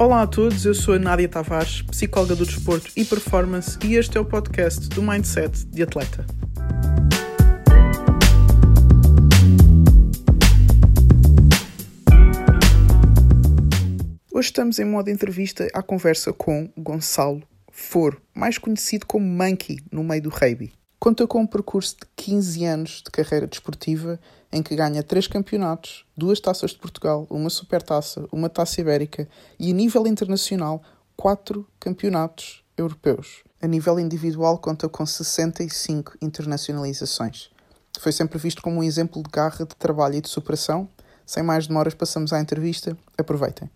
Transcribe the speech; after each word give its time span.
Olá 0.00 0.22
a 0.22 0.26
todos, 0.28 0.64
eu 0.64 0.74
sou 0.74 0.94
a 0.94 0.98
Nádia 0.98 1.28
Tavares, 1.28 1.82
psicóloga 1.82 2.36
do 2.36 2.46
desporto 2.46 2.88
e 2.94 3.04
performance, 3.04 3.76
e 3.84 3.96
este 3.96 4.16
é 4.16 4.20
o 4.20 4.24
podcast 4.24 4.88
do 4.90 5.02
Mindset 5.02 5.66
de 5.66 5.82
Atleta. 5.82 6.24
Hoje 14.32 14.46
estamos 14.46 14.78
em 14.78 14.84
modo 14.84 15.10
entrevista 15.10 15.66
à 15.74 15.82
conversa 15.82 16.32
com 16.32 16.70
Gonçalo 16.78 17.42
Foro, 17.72 18.22
mais 18.32 18.56
conhecido 18.56 19.04
como 19.04 19.26
Monkey 19.26 19.80
no 19.90 20.04
meio 20.04 20.22
do 20.22 20.28
rugby. 20.28 20.72
Conta 21.00 21.26
com 21.26 21.40
um 21.40 21.46
percurso 21.46 21.96
de 21.96 22.06
15 22.14 22.64
anos 22.64 23.02
de 23.04 23.10
carreira 23.10 23.48
desportiva 23.48 24.20
em 24.52 24.62
que 24.62 24.74
ganha 24.74 25.02
três 25.02 25.26
campeonatos, 25.26 26.04
duas 26.16 26.40
taças 26.40 26.70
de 26.70 26.78
Portugal, 26.78 27.26
uma 27.28 27.50
supertaça, 27.50 28.26
uma 28.32 28.48
taça 28.48 28.80
ibérica 28.80 29.28
e, 29.58 29.70
a 29.70 29.74
nível 29.74 30.06
internacional, 30.06 30.82
quatro 31.16 31.66
campeonatos 31.78 32.64
europeus. 32.76 33.42
A 33.60 33.66
nível 33.66 33.98
individual, 33.98 34.58
conta 34.58 34.88
com 34.88 35.04
65 35.04 36.16
internacionalizações. 36.22 37.50
Foi 37.98 38.12
sempre 38.12 38.38
visto 38.38 38.62
como 38.62 38.78
um 38.78 38.82
exemplo 38.82 39.22
de 39.22 39.28
garra, 39.30 39.66
de 39.66 39.74
trabalho 39.76 40.14
e 40.14 40.20
de 40.20 40.28
superação. 40.28 40.88
Sem 41.26 41.42
mais 41.42 41.66
demoras, 41.66 41.92
passamos 41.94 42.32
à 42.32 42.40
entrevista. 42.40 42.96
Aproveitem. 43.18 43.68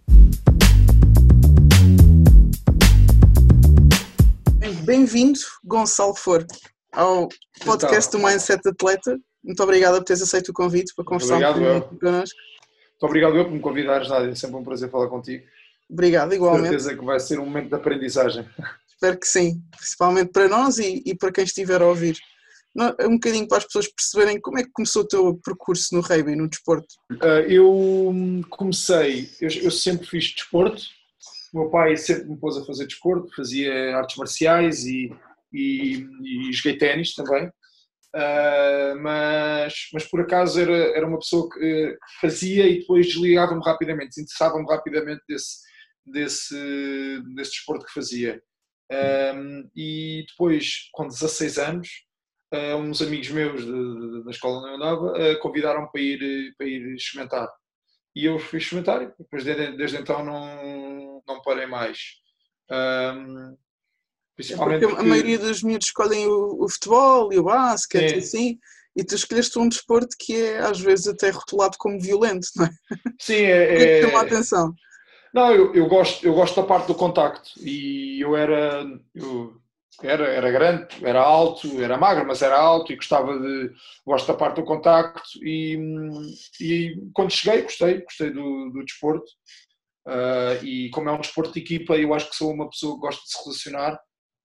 Bem-vindo, 4.85 5.39
Gonçalo 5.65 6.15
For, 6.15 6.47
ao 6.93 7.29
podcast 7.65 8.09
então, 8.09 8.21
do 8.21 8.27
Mindset 8.27 8.69
Atleta. 8.69 9.19
Muito 9.43 9.63
obrigado 9.63 9.97
por 9.97 10.05
teres 10.05 10.23
aceito 10.23 10.51
o 10.51 10.55
convite 10.55 10.95
para 10.95 11.05
conversar 11.05 11.37
um 11.37 11.41
bocadinho 11.41 11.99
connosco. 11.99 12.39
Muito 12.39 13.11
obrigado 13.11 13.37
eu 13.37 13.45
por 13.45 13.53
me 13.53 13.61
convidares, 13.61 14.09
Nádia. 14.09 14.31
É 14.31 14.35
sempre 14.35 14.57
um 14.57 14.65
prazer 14.65 14.89
falar 14.89 15.09
contigo. 15.09 15.45
Obrigado, 15.91 16.33
igualmente. 16.33 16.69
certeza 16.69 16.97
que 16.97 17.05
vai 17.05 17.21
ser 17.21 17.39
um 17.39 17.45
momento 17.45 17.69
de 17.69 17.75
aprendizagem. 17.75 18.49
Espero 18.89 19.19
que 19.19 19.27
sim, 19.27 19.61
principalmente 19.77 20.31
para 20.31 20.49
nós 20.49 20.79
e, 20.79 21.03
e 21.05 21.15
para 21.15 21.33
quem 21.33 21.45
estiver 21.45 21.83
a 21.83 21.87
ouvir. 21.87 22.17
Um 23.01 23.15
bocadinho 23.15 23.47
para 23.47 23.59
as 23.59 23.65
pessoas 23.65 23.89
perceberem 23.89 24.41
como 24.41 24.59
é 24.59 24.63
que 24.63 24.71
começou 24.73 25.03
o 25.03 25.09
teu 25.09 25.35
percurso 25.45 25.95
no 25.95 26.01
rugby, 26.01 26.37
no 26.37 26.49
desporto. 26.49 26.87
Uh, 27.11 27.45
eu 27.47 28.15
comecei, 28.49 29.29
eu, 29.41 29.51
eu, 29.51 29.71
sempre 29.71 30.07
fiz 30.07 30.33
desporto, 30.33 30.81
o 31.53 31.61
meu 31.61 31.69
pai 31.69 31.97
sempre 31.99 32.31
me 32.31 32.37
pôs 32.39 32.57
a 32.57 32.65
fazer 32.65 32.87
desporto, 32.87 33.35
fazia 33.35 33.97
artes 33.97 34.17
marciais 34.17 34.85
e, 34.87 35.13
e, 35.53 36.07
e 36.23 36.53
joguei 36.53 36.79
ténis 36.79 37.15
também. 37.15 37.51
Uh, 38.15 39.01
mas, 39.01 39.89
mas 39.95 40.05
por 40.05 40.21
acaso 40.21 40.61
era, 40.61 40.97
era 40.97 41.07
uma 41.07 41.19
pessoa 41.19 41.49
que 41.49 41.97
fazia 42.21 42.67
e 42.67 42.81
depois 42.81 43.07
desligava-me 43.07 43.63
rapidamente, 43.65 44.11
desinteressava-me 44.11 44.67
rapidamente 44.69 45.23
desse, 45.27 45.59
desse, 46.05 47.23
desse 47.35 47.53
desporto 47.53 47.87
que 47.87 47.93
fazia. 47.93 48.43
Um, 49.35 49.71
e 49.75 50.27
depois, 50.29 50.91
com 50.93 51.09
16 51.09 51.59
anos, 51.59 51.89
uh, 52.53 52.77
uns 52.77 53.01
amigos 53.01 53.31
meus 53.31 53.65
da 54.25 54.31
escola 54.31 54.59
onde 54.59 54.69
eu 54.69 54.75
andava 54.75 55.13
uh, 55.13 55.41
convidaram-me 55.41 55.91
para 55.91 56.01
ir, 56.01 56.55
para 56.59 56.67
ir 56.67 56.95
experimentar. 56.95 57.49
E 58.15 58.27
eu 58.27 58.39
fui 58.39 58.59
experimentar 58.59 59.15
depois 59.19 59.43
desde, 59.43 59.77
desde 59.77 59.97
então 59.97 60.23
não, 60.23 61.23
não 61.27 61.41
parei 61.41 61.67
mais. 61.67 61.99
Um, 62.71 63.57
Principalmente 64.37 64.85
é 64.85 64.89
porque, 64.89 64.97
porque, 64.97 65.07
a 65.07 65.09
maioria 65.09 65.39
dos 65.39 65.63
miúdos 65.63 65.89
escolhem 65.89 66.27
o, 66.27 66.65
o 66.65 66.69
futebol 66.69 67.33
e 67.33 67.39
o 67.39 67.45
basquete, 67.45 68.15
é. 68.15 68.19
assim, 68.19 68.59
e 68.97 69.05
tu 69.05 69.15
escolheste 69.15 69.59
um 69.59 69.69
desporto 69.69 70.17
que 70.19 70.35
é 70.35 70.59
às 70.59 70.81
vezes 70.81 71.09
até 71.09 71.31
rotulado 71.31 71.77
como 71.79 72.01
violento, 72.01 72.47
não 72.57 72.67
é? 72.67 72.71
Sim, 73.21 73.35
é. 73.45 73.99
é... 73.99 74.03
Chama 74.03 74.19
a 74.19 74.23
atenção. 74.23 74.75
Não, 75.35 75.51
eu, 75.53 75.75
eu, 75.75 75.89
gosto, 75.89 76.25
eu 76.27 76.35
gosto 76.35 76.61
da 76.61 76.67
parte 76.67 76.89
do 76.89 76.95
contacto 76.95 77.51
e 77.59 78.21
eu 78.21 78.37
era. 78.37 78.85
Eu 79.15 79.61
era, 80.03 80.27
era 80.27 80.51
grande, 80.51 80.89
era 81.03 81.21
alto, 81.21 81.81
era 81.81 81.97
magro, 81.97 82.27
mas 82.27 82.43
era 82.43 82.59
alto 82.59 82.93
e 82.93 82.97
gostava 82.97 83.39
de. 83.39 83.71
Gosto 84.07 84.27
da 84.27 84.35
parte 84.35 84.57
do 84.57 84.65
contacto 84.65 85.23
e, 85.43 85.79
e 86.61 86.97
quando 87.15 87.31
cheguei, 87.31 87.63
gostei, 87.63 88.01
gostei 88.03 88.31
do, 88.31 88.71
do 88.71 88.85
desporto. 88.85 89.31
Uh, 90.07 90.65
e 90.65 90.91
como 90.91 91.09
é 91.09 91.13
um 91.13 91.21
desporto 91.21 91.53
de 91.53 91.61
equipa, 91.61 91.97
eu 91.97 92.13
acho 92.13 92.29
que 92.29 92.37
sou 92.37 92.53
uma 92.53 92.69
pessoa 92.69 92.95
que 92.95 93.01
gosta 93.01 93.23
de 93.23 93.31
se 93.31 93.45
relacionar 93.45 94.01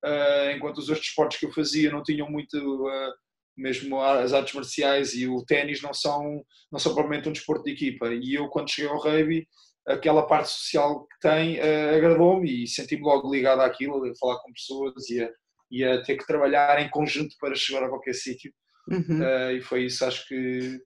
uh, 0.06 0.52
enquanto 0.56 0.78
os 0.78 0.90
outros 0.90 1.08
esportes 1.08 1.40
que 1.40 1.46
eu 1.46 1.54
fazia 1.54 1.92
não 1.92 2.04
tinham 2.04 2.30
muito, 2.30 2.56
uh, 2.58 3.14
mesmo 3.56 4.02
as 4.02 4.34
artes 4.34 4.54
marciais 4.54 5.14
e 5.14 5.28
o 5.28 5.44
ténis 5.46 5.82
não 5.82 5.94
são, 5.94 6.44
não 6.72 6.80
são 6.80 6.94
propriamente 6.94 7.30
um 7.30 7.32
desporto 7.34 7.64
de 7.64 7.72
equipa. 7.72 8.10
E 8.14 8.36
eu, 8.36 8.48
quando 8.50 8.72
cheguei 8.72 8.90
ao 8.90 9.00
rugby, 9.00 9.48
aquela 9.88 10.28
parte 10.28 10.50
social 10.50 11.06
que 11.08 11.20
tem 11.22 11.60
uh, 11.60 11.96
agradou-me 11.96 12.64
e 12.64 12.68
senti-me 12.68 13.04
logo 13.04 13.32
ligado 13.32 13.62
àquilo, 13.62 14.04
a 14.06 14.16
falar 14.20 14.40
com 14.42 14.54
pessoas 14.54 15.10
e 15.10 15.24
a, 15.24 15.30
e 15.72 15.84
a 15.84 16.02
ter 16.04 16.18
que 16.18 16.28
trabalhar 16.28 16.82
em 16.82 16.90
conjunto 16.90 17.36
para 17.40 17.56
chegar 17.56 17.84
a 17.84 17.90
qualquer 17.90 18.14
sítio. 18.14 18.52
Uhum. 18.90 19.22
Uh, 19.22 19.52
e 19.52 19.62
foi 19.62 19.86
isso, 19.86 20.06
acho 20.06 20.28
que, 20.28 20.80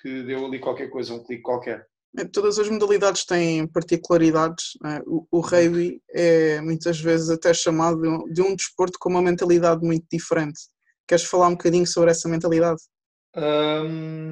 que 0.00 0.22
deu 0.22 0.46
ali 0.46 0.58
qualquer 0.58 0.88
coisa, 0.90 1.14
um 1.14 1.24
clique 1.24 1.42
qualquer. 1.42 1.84
Todas 2.32 2.58
as 2.58 2.68
modalidades 2.68 3.24
têm 3.24 3.66
particularidades. 3.66 4.72
É? 4.84 5.02
O, 5.06 5.40
rugby 5.40 6.00
é 6.10 6.60
muitas 6.60 6.98
vezes 7.00 7.28
até 7.28 7.52
chamado 7.52 8.00
de 8.00 8.40
um, 8.42 8.50
de 8.50 8.56
desporto 8.56 8.98
com 8.98 9.10
uma 9.10 9.22
mentalidade 9.22 9.84
muito 9.84 10.06
diferente. 10.10 10.58
Queres 11.06 11.24
falar 11.24 11.48
um 11.48 11.52
bocadinho 11.52 11.86
sobre 11.86 12.10
essa 12.10 12.28
mentalidade? 12.28 12.80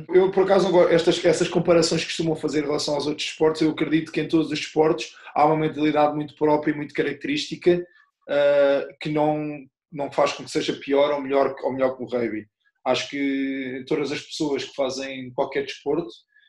Eu, 0.08 0.30
por 0.30 0.44
acaso, 0.44 0.88
estas, 0.88 1.22
essas 1.22 1.48
comparações 1.48 2.02
que 2.02 2.08
costumam 2.08 2.34
fazer 2.34 2.60
em 2.60 2.66
relação 2.66 2.94
aos 2.94 3.06
outros 3.06 3.26
esportes, 3.28 3.60
eu 3.60 3.70
acredito 3.70 4.10
que 4.10 4.20
em 4.20 4.28
todos 4.28 4.46
os 4.50 4.58
esportes 4.58 5.14
há 5.34 5.44
uma 5.44 5.56
mentalidade 5.56 6.14
muito 6.14 6.34
própria 6.34 6.72
e 6.72 6.76
muito 6.76 6.94
característica 6.94 7.86
uh, 8.28 8.96
que 9.00 9.10
não, 9.10 9.62
não 9.92 10.10
faz 10.10 10.32
com 10.32 10.44
que 10.44 10.50
seja 10.50 10.72
pior 10.72 11.12
ou 11.12 11.20
melhor, 11.20 11.54
ou 11.62 11.72
melhor 11.74 11.96
que 11.96 12.02
o 12.02 12.06
rugby. 12.06 12.46
Acho 12.86 13.10
que 13.10 13.84
todas 13.86 14.10
as 14.10 14.20
pessoas 14.20 14.64
que 14.64 14.74
fazem 14.74 15.30
qualquer 15.32 15.64
desporto, 15.64 16.08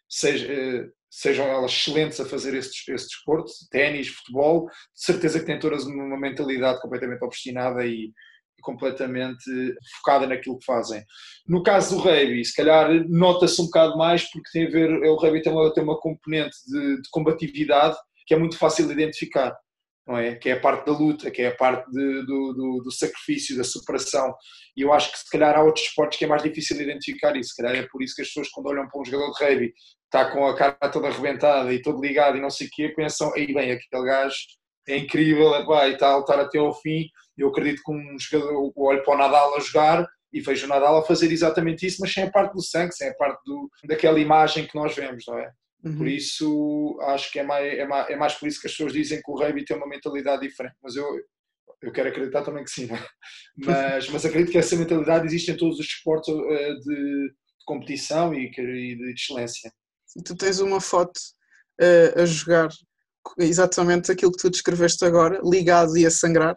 seja, 0.09 0.89
sejam 1.19 1.45
elas 1.47 1.71
excelentes 1.71 2.19
a 2.19 2.25
fazer 2.25 2.53
esse, 2.53 2.69
esse 2.91 3.07
desporto, 3.07 3.51
ténis, 3.71 4.09
futebol, 4.09 4.65
de 4.65 4.71
certeza 4.93 5.39
que 5.39 5.45
têm 5.45 5.59
todas 5.59 5.85
uma 5.85 6.19
mentalidade 6.19 6.81
completamente 6.81 7.23
obstinada 7.23 7.85
e, 7.85 8.11
completamente 8.61 9.43
focada 9.97 10.25
naquilo 10.25 10.57
que 10.57 10.65
fazem. 10.65 11.03
No 11.47 11.61
caso 11.61 11.95
do 11.95 12.01
rugby, 12.01 12.43
se 12.43 12.55
calhar 12.55 12.89
nota-se 13.07 13.61
um 13.61 13.65
bocado 13.65 13.95
mais 13.95 14.27
porque 14.31 14.49
tem 14.51 14.65
a 14.65 14.69
ver, 14.71 14.89
o 15.03 15.15
rugby 15.15 15.41
tem 15.41 15.53
uma, 15.53 15.71
tem 15.71 15.83
uma 15.83 15.99
componente 15.99 16.55
de, 16.67 17.01
de 17.01 17.09
combatividade 17.11 17.95
que 18.25 18.33
é 18.33 18.37
muito 18.39 18.57
fácil 18.57 18.87
de 18.87 18.93
identificar 18.93 19.55
é? 20.13 20.35
Que 20.35 20.49
é 20.49 20.53
a 20.53 20.59
parte 20.59 20.85
da 20.85 20.91
luta, 20.91 21.31
que 21.31 21.41
é 21.41 21.47
a 21.47 21.55
parte 21.55 21.89
de, 21.91 22.25
do, 22.25 22.53
do, 22.53 22.81
do, 22.83 22.91
sacrifício, 22.91 23.57
da 23.57 23.63
superação. 23.63 24.35
E 24.77 24.81
eu 24.81 24.93
acho 24.93 25.11
que 25.11 25.17
se 25.17 25.29
calhar 25.29 25.55
há 25.55 25.63
outros 25.63 25.85
esportes 25.85 26.19
que 26.19 26.25
é 26.25 26.27
mais 26.27 26.43
difícil 26.43 26.79
identificar 26.79 27.35
isso. 27.35 27.49
Se 27.49 27.61
calhar 27.61 27.75
é 27.75 27.87
por 27.87 28.03
isso 28.03 28.15
que 28.15 28.21
as 28.21 28.27
pessoas, 28.27 28.49
quando 28.49 28.67
olham 28.67 28.87
para 28.87 29.01
um 29.01 29.05
jogador 29.05 29.31
de 29.31 29.43
rugby, 29.43 29.73
está 30.05 30.31
com 30.31 30.45
a 30.47 30.55
cara 30.55 30.73
toda 30.91 31.07
arrebentada 31.07 31.73
e 31.73 31.81
todo 31.81 32.01
ligado 32.01 32.37
e 32.37 32.41
não 32.41 32.49
sei 32.49 32.67
o 32.67 32.69
quê, 32.71 32.89
pensam, 32.89 33.33
aí 33.35 33.53
bem, 33.53 33.71
aquele 33.71 34.05
gajo 34.05 34.35
é 34.87 34.97
incrível, 34.97 35.65
vai 35.65 35.91
e 35.91 35.97
tal, 35.97 36.21
estar 36.21 36.39
até 36.39 36.59
ao 36.59 36.73
fim. 36.73 37.07
Eu 37.37 37.49
acredito 37.49 37.81
que 37.83 37.91
um 37.91 38.17
jogador, 38.19 38.71
olho 38.75 39.03
para 39.03 39.15
o 39.15 39.17
Nadal 39.17 39.55
a 39.55 39.59
jogar 39.59 40.07
e 40.31 40.39
vejo 40.39 40.65
o 40.65 40.69
Nadal 40.69 40.97
a 40.97 41.05
fazer 41.05 41.31
exatamente 41.31 41.85
isso, 41.85 41.97
mas 42.01 42.13
sem 42.13 42.23
a 42.23 42.31
parte 42.31 42.53
do 42.53 42.61
sangue, 42.61 42.93
sem 42.93 43.09
a 43.09 43.15
parte 43.15 43.41
do, 43.45 43.69
daquela 43.85 44.19
imagem 44.19 44.67
que 44.67 44.75
nós 44.75 44.95
vemos, 44.95 45.23
não 45.27 45.39
é? 45.39 45.51
Uhum. 45.83 45.97
Por 45.97 46.07
isso, 46.07 46.97
acho 47.03 47.31
que 47.31 47.39
é 47.39 47.43
mais, 47.43 47.77
é, 47.77 47.85
mais, 47.85 48.09
é 48.09 48.15
mais 48.15 48.33
por 48.33 48.47
isso 48.47 48.59
que 48.59 48.67
as 48.67 48.73
pessoas 48.73 48.93
dizem 48.93 49.21
que 49.21 49.31
o 49.31 49.35
rugby 49.35 49.63
tem 49.63 49.77
uma 49.77 49.87
mentalidade 49.87 50.41
diferente. 50.41 50.75
Mas 50.81 50.95
eu, 50.95 51.05
eu 51.81 51.91
quero 51.91 52.09
acreditar 52.09 52.41
também 52.41 52.63
que 52.63 52.71
sim. 52.71 52.89
É? 52.91 52.97
Mas, 53.57 54.09
mas 54.09 54.25
acredito 54.25 54.51
que 54.51 54.57
essa 54.57 54.75
mentalidade 54.75 55.25
existe 55.25 55.51
em 55.51 55.57
todos 55.57 55.79
os 55.79 55.85
esportes 55.85 56.33
eh, 56.33 56.73
de, 56.73 56.83
de 56.83 57.65
competição 57.65 58.33
e, 58.33 58.47
e 58.47 58.95
de 58.95 59.13
excelência. 59.13 59.71
Tu 60.23 60.35
tens 60.35 60.59
uma 60.59 60.79
foto 60.79 61.17
uh, 61.81 62.21
a 62.21 62.25
jogar 62.25 62.69
exatamente 63.37 64.11
aquilo 64.11 64.31
que 64.31 64.41
tu 64.41 64.49
descreveste 64.49 65.03
agora, 65.03 65.39
ligado 65.43 65.97
e 65.97 66.05
a 66.05 66.11
sangrar, 66.11 66.55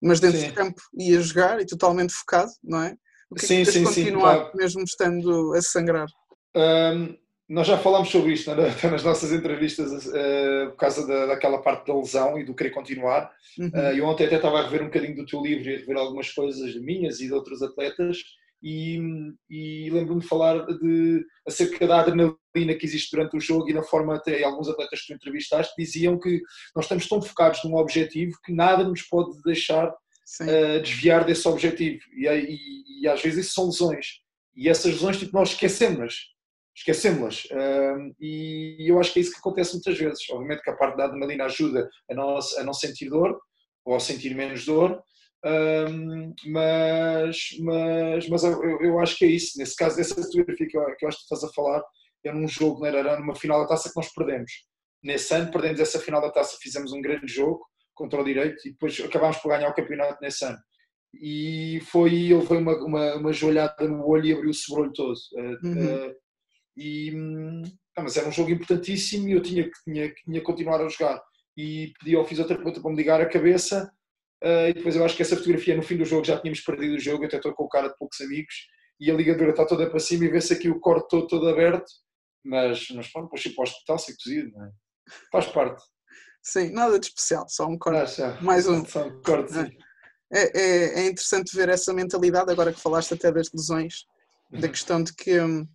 mas 0.00 0.20
dentro 0.20 0.38
sim. 0.38 0.48
do 0.48 0.54
campo 0.54 0.80
e 0.96 1.16
a 1.16 1.20
jogar 1.20 1.60
e 1.60 1.66
totalmente 1.66 2.12
focado, 2.12 2.50
não 2.62 2.82
é? 2.82 2.96
O 3.30 3.34
que 3.34 3.46
sim, 3.46 3.62
é 3.62 3.64
que 3.64 3.72
sim, 3.72 3.84
continuar 3.84 4.34
sim, 4.34 4.40
claro. 4.40 4.56
mesmo 4.56 4.82
estando 4.82 5.54
a 5.54 5.62
sangrar? 5.62 6.06
Um, 6.56 7.16
nós 7.48 7.66
já 7.66 7.76
falámos 7.76 8.10
sobre 8.10 8.32
isto 8.32 8.54
né, 8.54 8.74
nas 8.90 9.02
nossas 9.02 9.32
entrevistas 9.32 10.06
uh, 10.06 10.70
por 10.70 10.76
causa 10.76 11.06
da, 11.06 11.26
daquela 11.26 11.60
parte 11.62 11.86
da 11.86 11.96
lesão 11.96 12.38
e 12.38 12.44
do 12.44 12.54
querer 12.54 12.70
continuar. 12.70 13.30
Uhum. 13.58 13.68
Uh, 13.68 13.96
eu 13.96 14.04
ontem 14.06 14.26
até 14.26 14.36
estava 14.36 14.60
a 14.60 14.62
rever 14.62 14.82
um 14.82 14.86
bocadinho 14.86 15.16
do 15.16 15.26
teu 15.26 15.42
livro 15.42 15.68
e 15.68 15.74
a 15.74 15.78
rever 15.78 15.96
algumas 15.96 16.32
coisas 16.32 16.74
minhas 16.76 17.20
e 17.20 17.26
de 17.26 17.32
outros 17.32 17.62
atletas 17.62 18.18
e, 18.64 18.98
e 19.50 19.90
lembro-me 19.90 20.22
de 20.22 20.26
falar 20.26 20.64
de, 20.64 21.22
acerca 21.46 21.86
da 21.86 22.00
adrenalina 22.00 22.74
que 22.78 22.86
existe 22.86 23.14
durante 23.14 23.36
o 23.36 23.40
jogo 23.40 23.68
e 23.68 23.74
na 23.74 23.82
forma 23.82 24.16
até 24.16 24.42
alguns 24.42 24.68
atletas 24.68 25.02
que 25.02 25.08
tu 25.08 25.12
entrevistaste 25.12 25.74
diziam 25.76 26.18
que 26.18 26.40
nós 26.74 26.86
estamos 26.86 27.06
tão 27.06 27.20
focados 27.20 27.62
num 27.62 27.76
objetivo 27.76 28.32
que 28.42 28.54
nada 28.54 28.82
nos 28.82 29.02
pode 29.02 29.40
deixar 29.42 29.90
uh, 29.90 30.80
desviar 30.82 31.26
desse 31.26 31.46
objetivo 31.46 32.00
e, 32.16 32.26
e, 32.26 33.02
e, 33.02 33.08
às 33.08 33.20
vezes 33.20 33.44
isso 33.44 33.54
são 33.54 33.66
lesões 33.66 34.06
e 34.56 34.70
essas 34.70 34.92
lesões 34.92 35.18
tipo, 35.18 35.36
nós 35.36 35.50
esquecemos 35.50 36.32
esquecemos-las. 36.76 37.44
Uh, 37.44 38.14
e 38.18 38.90
eu 38.90 38.98
acho 38.98 39.12
que 39.12 39.20
é 39.20 39.22
isso 39.22 39.30
que 39.30 39.38
acontece 39.38 39.74
muitas 39.74 39.96
vezes. 39.96 40.28
Obviamente 40.30 40.60
que 40.60 40.70
a 40.70 40.76
parte 40.76 40.96
da 40.96 41.04
adrenalina 41.04 41.44
ajuda 41.44 41.88
a 42.10 42.14
não, 42.14 42.36
a 42.36 42.64
não 42.64 42.72
sentir 42.72 43.08
dor, 43.08 43.38
ou 43.84 43.94
a 43.94 44.00
sentir 44.00 44.34
menos 44.34 44.64
dor, 44.64 45.00
uh, 45.44 46.34
mas, 46.46 47.38
mas, 47.60 48.28
mas 48.28 48.44
eu, 48.44 48.80
eu, 48.80 49.00
acho 49.00 49.16
que 49.16 49.24
é 49.24 49.28
isso. 49.28 49.58
Nesse 49.58 49.76
caso, 49.76 49.96
dessa 49.96 50.14
fotografia 50.14 50.66
que 50.66 50.76
eu, 50.76 50.84
que 50.96 51.04
eu 51.04 51.08
acho 51.08 51.18
que 51.18 51.24
estás 51.24 51.44
a 51.44 51.52
falar, 51.52 51.82
é 52.24 52.32
num 52.32 52.48
jogo 52.48 52.80
na 52.80 52.88
Ararã, 52.88 53.18
numa 53.18 53.34
final 53.34 53.60
da 53.60 53.68
taça 53.68 53.90
que 53.90 53.96
nós 53.96 54.12
perdemos. 54.12 54.50
Nesse 55.02 55.34
ano 55.34 55.52
perdemos 55.52 55.80
essa 55.80 55.98
final 55.98 56.20
da 56.20 56.30
taça, 56.30 56.56
fizemos 56.60 56.92
um 56.92 57.02
grande 57.02 57.26
jogo 57.26 57.60
contra 57.94 58.20
o 58.20 58.24
direito 58.24 58.66
e 58.66 58.72
depois 58.72 58.98
acabámos 59.00 59.36
por 59.38 59.50
ganhar 59.50 59.68
o 59.68 59.74
campeonato 59.74 60.18
nesse 60.20 60.44
ano 60.44 60.58
e 61.20 61.80
foi 61.90 62.12
ele 62.14 62.44
foi 62.44 62.58
uma, 62.58 62.76
uma, 62.84 63.14
uma 63.16 63.32
joelhada 63.32 63.88
no 63.88 64.06
olho 64.06 64.26
e 64.26 64.32
abriu 64.32 64.50
o 64.50 64.54
sobrolho 64.54 64.92
todo 64.92 65.16
uhum. 65.62 66.08
uh, 66.08 66.14
e 66.76 67.12
ah, 67.96 68.02
mas 68.02 68.16
era 68.16 68.28
um 68.28 68.32
jogo 68.32 68.50
importantíssimo 68.50 69.28
e 69.28 69.32
eu 69.32 69.42
tinha 69.42 69.64
que 69.64 69.84
tinha, 69.84 70.12
tinha 70.12 70.40
que 70.40 70.46
continuar 70.46 70.80
a 70.80 70.88
jogar 70.88 71.22
e 71.56 71.92
pedi 72.00 72.16
ao 72.16 72.24
fisioterapeuta 72.24 72.80
para 72.80 72.90
me 72.90 72.96
ligar 72.96 73.20
a 73.20 73.28
cabeça 73.28 73.90
uh, 74.44 74.68
e 74.68 74.74
depois 74.74 74.94
eu 74.94 75.04
acho 75.04 75.16
que 75.16 75.22
essa 75.22 75.36
fotografia 75.36 75.76
no 75.76 75.82
fim 75.82 75.96
do 75.96 76.04
jogo 76.04 76.24
já 76.24 76.38
tínhamos 76.38 76.60
perdido 76.60 76.94
o 76.94 77.00
jogo, 77.00 77.24
até 77.24 77.36
estou 77.36 77.54
com 77.54 77.64
o 77.64 77.68
cara 77.68 77.88
de 77.88 77.96
poucos 77.96 78.20
amigos 78.20 78.54
e 79.00 79.10
a 79.10 79.14
ligadura 79.14 79.50
está 79.50 79.66
toda 79.66 79.88
para 79.88 79.98
cima 79.98 80.24
e 80.24 80.28
vê-se 80.28 80.52
aqui 80.52 80.70
o 80.70 80.78
corte 80.78 81.08
todo, 81.08 81.26
todo 81.26 81.48
aberto 81.48 81.90
mas, 82.44 82.86
mas 82.90 83.10
pronto, 83.10 83.24
depois 83.24 83.44
ir 83.44 83.54
para 83.54 83.62
o 83.62 83.64
hospital 83.64 83.98
ser 83.98 84.14
cozido, 84.22 84.52
não 84.52 84.66
é? 84.66 84.70
faz 85.32 85.46
parte 85.46 85.82
Sim, 86.46 86.72
nada 86.72 86.98
de 86.98 87.06
especial, 87.06 87.46
só 87.48 87.66
um 87.66 87.78
corte. 87.78 88.22
Ah, 88.22 88.38
mais 88.42 88.68
um. 88.68 88.84
Só 88.84 89.06
um 89.06 89.22
corte. 89.22 89.54
É, 90.30 90.60
é, 90.60 91.00
é, 91.00 91.06
interessante 91.06 91.56
ver 91.56 91.70
essa 91.70 91.90
mentalidade, 91.94 92.50
agora 92.52 92.70
que 92.70 92.80
falaste 92.80 93.14
até 93.14 93.32
das 93.32 93.50
lesões, 93.50 94.04
uhum. 94.52 94.60
da 94.60 94.68
questão 94.68 95.02
de 95.02 95.14
que 95.14 95.40
hum, 95.40 95.66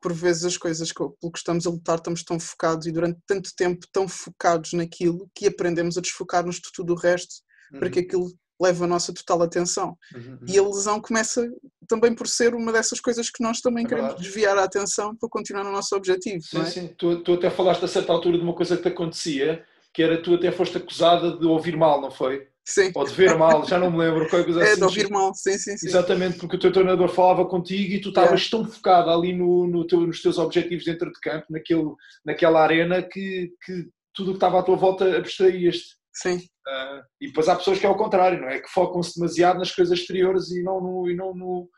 por 0.00 0.12
vezes 0.12 0.44
as 0.44 0.56
coisas 0.56 0.92
pelo 0.92 1.32
que 1.32 1.38
estamos 1.38 1.66
a 1.66 1.70
lutar 1.70 1.96
estamos 1.96 2.22
tão 2.22 2.38
focados 2.38 2.86
e 2.86 2.92
durante 2.92 3.18
tanto 3.26 3.50
tempo 3.56 3.86
tão 3.92 4.06
focados 4.06 4.72
naquilo 4.72 5.28
que 5.34 5.48
aprendemos 5.48 5.98
a 5.98 6.00
desfocar-nos 6.00 6.56
de 6.56 6.70
tudo 6.72 6.92
o 6.92 6.96
resto 6.96 7.42
uhum. 7.72 7.78
para 7.78 7.90
que 7.90 8.00
aquilo 8.00 8.28
leve 8.60 8.84
a 8.84 8.86
nossa 8.86 9.12
total 9.14 9.42
atenção. 9.42 9.96
Uhum, 10.14 10.20
uhum. 10.32 10.38
E 10.48 10.58
a 10.58 10.62
lesão 10.62 11.00
começa 11.00 11.48
também 11.86 12.14
por 12.14 12.26
ser 12.26 12.54
uma 12.54 12.72
dessas 12.72 13.00
coisas 13.00 13.30
que 13.30 13.42
nós 13.42 13.60
também 13.60 13.84
é 13.84 13.88
queremos 13.88 14.10
verdade. 14.10 14.28
desviar 14.28 14.58
a 14.58 14.64
atenção 14.64 15.16
para 15.16 15.28
continuar 15.28 15.64
no 15.64 15.72
nosso 15.72 15.94
objetivo. 15.94 16.42
Sim, 16.42 16.60
é? 16.60 16.64
sim. 16.64 16.94
Tu, 16.98 17.22
tu, 17.22 17.34
até 17.34 17.48
falaste 17.50 17.84
a 17.84 17.88
certa 17.88 18.12
altura 18.12 18.36
de 18.36 18.44
uma 18.44 18.54
coisa 18.54 18.76
que 18.76 18.82
te 18.82 18.88
acontecia, 18.88 19.64
que 19.94 20.02
era 20.02 20.20
tu 20.20 20.34
até 20.34 20.50
foste 20.50 20.76
acusada 20.76 21.36
de 21.36 21.46
ouvir 21.46 21.76
mal, 21.76 22.00
não 22.00 22.10
foi? 22.10 22.48
Sim. 22.64 22.92
Ou 22.94 23.04
de 23.04 23.14
ver 23.14 23.34
mal, 23.38 23.64
já 23.64 23.78
não 23.78 23.90
me 23.90 23.98
lembro. 23.98 24.28
Qualquer 24.28 24.44
coisa 24.44 24.60
é, 24.60 24.72
assim. 24.72 24.76
de 24.76 24.84
ouvir 24.84 25.08
mal, 25.08 25.32
sim, 25.34 25.56
sim, 25.56 25.76
sim. 25.76 25.86
Exatamente, 25.86 26.38
porque 26.38 26.56
o 26.56 26.58
teu 26.58 26.72
treinador 26.72 27.08
falava 27.08 27.46
contigo 27.46 27.94
e 27.94 28.00
tu 28.00 28.10
estavas 28.10 28.46
é. 28.46 28.50
tão 28.50 28.64
focado 28.64 29.08
ali 29.08 29.32
no, 29.32 29.66
no 29.66 29.86
teu, 29.86 30.00
nos 30.00 30.20
teus 30.20 30.36
objetivos 30.36 30.84
dentro 30.84 31.10
de 31.10 31.18
campo, 31.20 31.46
naquele, 31.48 31.90
naquela 32.24 32.62
arena, 32.62 33.02
que, 33.02 33.52
que 33.64 33.88
tudo 34.12 34.30
o 34.30 34.32
que 34.32 34.36
estava 34.36 34.58
à 34.58 34.62
tua 34.62 34.76
volta 34.76 35.16
abstraías-te. 35.16 35.96
Sim. 36.20 36.36
Uh, 36.36 37.02
e 37.20 37.28
depois 37.28 37.48
há 37.48 37.56
pessoas 37.56 37.78
que 37.78 37.86
é 37.86 37.88
ao 37.88 37.96
contrário, 37.96 38.40
não 38.40 38.48
é? 38.48 38.60
Que 38.60 38.68
focam-se 38.68 39.18
demasiado 39.18 39.58
nas 39.58 39.74
coisas 39.74 39.98
exteriores 39.98 40.50
e 40.50 40.62
não 40.62 40.80
no, 40.80 41.10
e 41.10 41.14
não 41.14 41.34
no, 41.34 41.68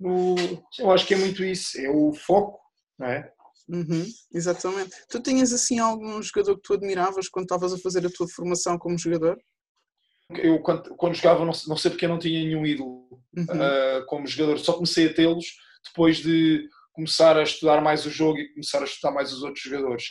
no. 0.00 0.34
Eu 0.78 0.90
acho 0.90 1.06
que 1.06 1.14
é 1.14 1.18
muito 1.18 1.44
isso, 1.44 1.78
é 1.78 1.90
o 1.90 2.12
foco, 2.12 2.58
não 2.98 3.06
é? 3.08 3.30
Uhum, 3.68 4.04
exatamente. 4.34 4.90
Tu 5.08 5.20
tinhas 5.20 5.52
assim 5.52 5.78
algum 5.78 6.20
jogador 6.22 6.56
que 6.56 6.62
tu 6.62 6.74
admiravas 6.74 7.28
quando 7.28 7.44
estavas 7.44 7.72
a 7.72 7.78
fazer 7.78 8.06
a 8.06 8.10
tua 8.10 8.26
formação 8.28 8.78
como 8.78 8.98
jogador? 8.98 9.38
eu 10.38 10.60
quando, 10.60 10.94
quando 10.96 11.14
jogava 11.14 11.44
não, 11.44 11.52
não 11.66 11.76
sei 11.76 11.90
porque 11.90 12.06
eu 12.06 12.08
não 12.08 12.18
tinha 12.18 12.42
nenhum 12.42 12.64
ídolo 12.64 13.06
uhum. 13.36 13.44
uh, 13.44 14.06
como 14.06 14.26
jogador, 14.26 14.58
só 14.58 14.72
comecei 14.72 15.08
a 15.08 15.14
tê-los 15.14 15.44
depois 15.84 16.18
de 16.18 16.66
começar 16.92 17.36
a 17.36 17.42
estudar 17.42 17.82
mais 17.82 18.06
o 18.06 18.10
jogo 18.10 18.38
e 18.38 18.52
começar 18.52 18.80
a 18.80 18.84
estudar 18.84 19.12
mais 19.12 19.32
os 19.32 19.42
outros 19.42 19.62
jogadores. 19.62 20.04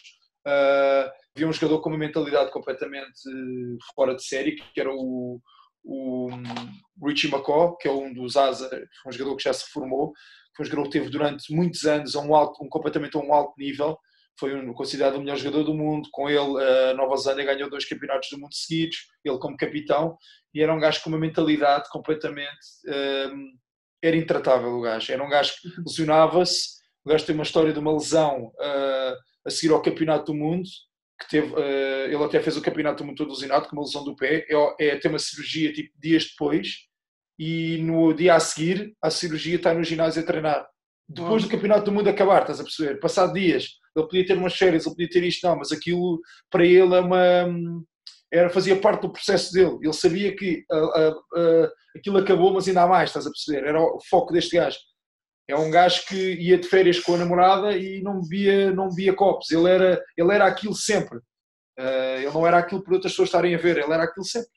Uh, 0.45 1.10
havia 1.36 1.48
um 1.48 1.54
jogador 1.54 1.81
com 1.81 1.89
uma 1.89 1.98
mentalidade 1.98 2.51
completamente 2.51 3.22
fora 3.95 4.16
de 4.16 4.24
série, 4.24 4.56
que 4.56 4.80
era 4.80 4.92
o, 4.92 5.39
o 5.83 6.30
Richie 7.04 7.30
McCaw, 7.30 7.78
que 7.78 7.88
é 7.88 7.92
um 7.92 8.13
dos 8.13 8.36
Asa, 8.36 8.69
um 9.07 9.12
jogador 9.12 9.36
que 9.36 9.44
já 9.44 9.54
se 9.54 9.69
formou, 9.72 10.13
foi 10.56 10.66
um 10.66 10.69
jogador 10.69 10.83
que 10.89 11.00
teve 11.00 11.10
durante 11.10 11.54
muitos 11.54 11.86
anos 11.86 12.16
um, 12.16 12.36
alto, 12.36 12.63
um 12.63 12.69
completamente 12.69 13.16
a 13.16 13.19
um 13.19 13.33
alto 13.33 13.54
nível, 13.57 13.98
foi 14.39 14.56
um, 14.56 14.74
considerado 14.74 15.16
o 15.16 15.19
melhor 15.19 15.38
jogador 15.38 15.63
do 15.63 15.74
mundo. 15.74 16.10
Com 16.12 16.30
ele, 16.30 16.63
a 16.63 16.94
Nova 16.94 17.16
Zelândia 17.16 17.54
ganhou 17.54 17.69
dois 17.69 17.86
campeonatos 17.86 18.30
do 18.31 18.39
mundo 18.39 18.54
seguidos, 18.54 18.98
ele 19.24 19.38
como 19.38 19.57
capitão, 19.57 20.18
e 20.54 20.62
era 20.62 20.74
um 20.74 20.80
gajo 20.80 21.01
com 21.04 21.10
uma 21.10 21.19
mentalidade 21.19 21.89
completamente. 21.89 22.57
Um, 22.88 23.51
era 24.04 24.16
intratável 24.16 24.69
o 24.69 24.81
gajo. 24.81 25.12
Era 25.12 25.24
um 25.24 25.30
gajo 25.30 25.54
que 25.62 25.69
lesionava-se. 25.86 26.81
O 27.06 27.10
gajo 27.10 27.25
tem 27.25 27.36
uma 27.36 27.44
história 27.44 27.72
de 27.72 27.80
uma 27.80 27.94
lesão 27.94 28.48
uh, 28.48 29.16
a 29.45 29.50
seguir 29.50 29.72
ao 29.72 29.81
campeonato 29.81 30.31
do 30.31 30.38
mundo. 30.38 30.68
Que 31.21 31.29
teve, 31.29 31.53
uh, 31.53 32.06
ele 32.06 32.23
até 32.23 32.39
fez 32.39 32.57
o 32.57 32.62
campeonato 32.62 33.03
do 33.03 33.07
mundo 33.07 33.18
todo 33.18 33.29
lesionado 33.29 33.68
com 33.68 33.75
uma 33.75 33.83
lesão 33.83 34.03
do 34.03 34.15
pé. 34.15 34.45
É, 34.50 34.88
é 34.88 34.95
ter 34.95 35.07
uma 35.07 35.19
cirurgia 35.19 35.71
tipo 35.71 35.91
dias 36.00 36.25
depois. 36.25 36.88
E 37.39 37.77
no 37.79 38.13
dia 38.13 38.35
a 38.35 38.39
seguir, 38.39 38.94
a 39.01 39.09
cirurgia 39.09 39.56
está 39.56 39.73
no 39.73 39.83
ginásio 39.83 40.21
a 40.21 40.25
treinar. 40.25 40.68
Depois 41.07 41.44
do 41.44 41.50
campeonato 41.50 41.85
do 41.85 41.91
mundo 41.91 42.09
acabar, 42.09 42.41
estás 42.41 42.59
a 42.59 42.63
perceber? 42.63 43.00
Passado 43.00 43.33
dias, 43.33 43.68
ele 43.95 44.06
podia 44.06 44.25
ter 44.25 44.38
umas 44.38 44.56
férias, 44.56 44.85
ele 44.85 44.95
podia 44.95 45.09
ter 45.09 45.23
isto, 45.23 45.45
não, 45.45 45.57
mas 45.57 45.71
aquilo 45.71 46.19
para 46.50 46.65
ele 46.65 46.95
é 46.95 47.00
uma. 47.00 47.47
Era, 48.31 48.50
fazia 48.50 48.79
parte 48.79 49.01
do 49.01 49.12
processo 49.12 49.51
dele. 49.51 49.77
Ele 49.81 49.94
sabia 49.94 50.35
que 50.35 50.63
aquilo 51.95 52.18
acabou, 52.18 52.53
mas 52.53 52.68
ainda 52.68 52.83
há 52.83 52.88
mais, 52.88 53.09
estás 53.09 53.27
a 53.27 53.29
perceber? 53.29 53.68
Era 53.68 53.81
o 53.81 54.00
foco 54.09 54.31
deste 54.31 54.56
gajo. 54.56 54.77
É 55.47 55.55
um 55.55 55.69
gajo 55.69 56.05
que 56.05 56.33
ia 56.35 56.57
de 56.57 56.67
férias 56.67 56.99
com 56.99 57.15
a 57.15 57.17
namorada 57.17 57.75
e 57.75 58.01
não 58.01 58.21
bebia, 58.21 58.71
não 58.71 58.89
bebia 58.89 59.13
copos. 59.13 59.51
Ele 59.51 59.69
era, 59.69 60.03
ele 60.15 60.33
era 60.33 60.45
aquilo 60.45 60.75
sempre. 60.75 61.19
ele 61.77 62.31
não 62.31 62.47
era 62.47 62.59
aquilo 62.59 62.83
por 62.83 62.93
outras 62.93 63.11
pessoas 63.11 63.27
estarem 63.27 63.55
a 63.55 63.57
ver, 63.57 63.77
ele 63.77 63.91
era 63.93 64.03
aquilo 64.03 64.25
sempre. 64.25 64.49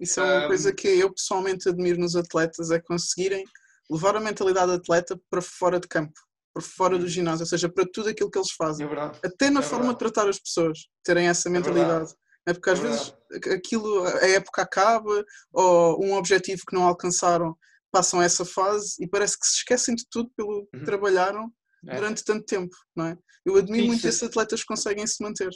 Isso 0.00 0.20
é 0.20 0.24
uma 0.24 0.44
um... 0.44 0.48
coisa 0.48 0.72
que 0.72 0.88
eu 0.88 1.12
pessoalmente 1.12 1.68
admiro 1.68 2.00
nos 2.00 2.16
atletas, 2.16 2.70
é 2.70 2.80
conseguirem 2.80 3.44
levar 3.90 4.16
a 4.16 4.20
mentalidade 4.20 4.72
atleta 4.72 5.18
para 5.30 5.40
fora 5.40 5.78
de 5.78 5.86
campo 5.86 6.18
por 6.54 6.62
fora 6.62 6.96
do 6.96 7.08
ginásio, 7.08 7.42
ou 7.42 7.48
seja, 7.48 7.68
para 7.68 7.84
tudo 7.92 8.08
aquilo 8.08 8.30
que 8.30 8.38
eles 8.38 8.52
fazem. 8.52 8.86
É 8.86 9.26
Até 9.26 9.50
na 9.50 9.58
é 9.58 9.62
forma 9.62 9.92
de 9.92 9.98
tratar 9.98 10.28
as 10.28 10.38
pessoas, 10.38 10.86
terem 11.02 11.26
essa 11.26 11.48
é 11.48 11.52
mentalidade. 11.52 12.14
É, 12.46 12.52
porque 12.52 12.70
às 12.70 12.78
vezes 12.78 13.14
aquilo, 13.52 14.04
a 14.04 14.28
época 14.28 14.62
acaba, 14.62 15.24
ou 15.52 16.04
um 16.04 16.14
objetivo 16.14 16.62
que 16.68 16.76
não 16.76 16.84
alcançaram, 16.84 17.56
passam 17.94 18.20
essa 18.20 18.44
fase 18.44 18.96
e 18.98 19.06
parece 19.06 19.38
que 19.38 19.46
se 19.46 19.58
esquecem 19.58 19.94
de 19.94 20.04
tudo 20.10 20.28
pelo 20.36 20.66
que 20.66 20.78
uhum. 20.78 20.84
trabalharam 20.84 21.48
é. 21.86 21.94
durante 21.94 22.24
tanto 22.24 22.44
tempo, 22.44 22.74
não 22.96 23.06
é? 23.06 23.16
Eu 23.46 23.54
admiro 23.54 23.84
Sim, 23.84 23.88
muito 23.88 24.08
esses 24.08 24.22
atletas 24.24 24.62
que 24.62 24.66
conseguem 24.66 25.06
se 25.06 25.22
manter. 25.22 25.50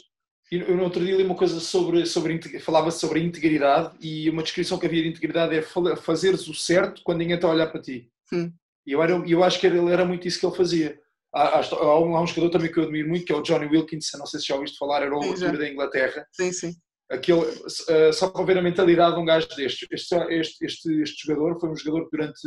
Eu 0.49 0.77
no 0.77 0.83
outro 0.83 1.03
dia 1.03 1.17
li 1.17 1.23
uma 1.23 1.35
coisa 1.35 1.59
sobre, 1.59 2.05
sobre 2.05 2.59
falava 2.61 2.91
sobre 2.91 3.21
integridade 3.21 3.97
e 3.99 4.29
uma 4.29 4.41
descrição 4.41 4.79
que 4.79 4.85
havia 4.85 5.03
de 5.03 5.09
integridade 5.09 5.53
é 5.53 5.61
fazeres 5.97 6.47
o 6.47 6.53
certo 6.53 7.01
quando 7.03 7.19
ninguém 7.19 7.35
está 7.35 7.47
a 7.47 7.51
olhar 7.51 7.67
para 7.67 7.81
ti. 7.81 8.09
Hum. 8.31 8.51
E 8.87 8.93
eu, 8.93 9.03
era, 9.03 9.11
eu 9.27 9.43
acho 9.43 9.59
que 9.59 9.67
ele 9.67 9.91
era 9.91 10.05
muito 10.05 10.27
isso 10.27 10.39
que 10.39 10.45
ele 10.45 10.55
fazia. 10.55 10.97
Há, 11.33 11.59
há, 11.59 11.99
um, 11.99 12.15
há 12.15 12.21
um 12.21 12.27
jogador 12.27 12.49
também 12.49 12.71
que 12.71 12.79
eu 12.79 12.83
admiro 12.83 13.09
muito, 13.09 13.25
que 13.25 13.33
é 13.33 13.35
o 13.35 13.43
Johnny 13.43 13.67
Wilkins, 13.67 14.09
não 14.17 14.25
sei 14.25 14.39
se 14.39 14.47
já 14.47 14.55
ouviste 14.55 14.77
falar, 14.77 15.03
era 15.03 15.13
o 15.13 15.21
altura 15.21 15.57
da 15.57 15.69
Inglaterra. 15.69 16.25
Sim, 16.31 16.51
sim. 16.53 16.73
Aquele, 17.09 17.39
uh, 17.41 18.13
só 18.13 18.29
para 18.29 18.45
ver 18.45 18.57
a 18.57 18.61
mentalidade 18.61 19.15
de 19.15 19.21
um 19.21 19.25
gajo 19.25 19.47
deste. 19.55 19.87
Este, 19.91 20.15
este, 20.29 20.65
este, 20.65 21.01
este 21.01 21.27
jogador 21.27 21.59
foi 21.59 21.69
um 21.69 21.75
jogador 21.75 22.09
que 22.09 22.17
durante, 22.17 22.39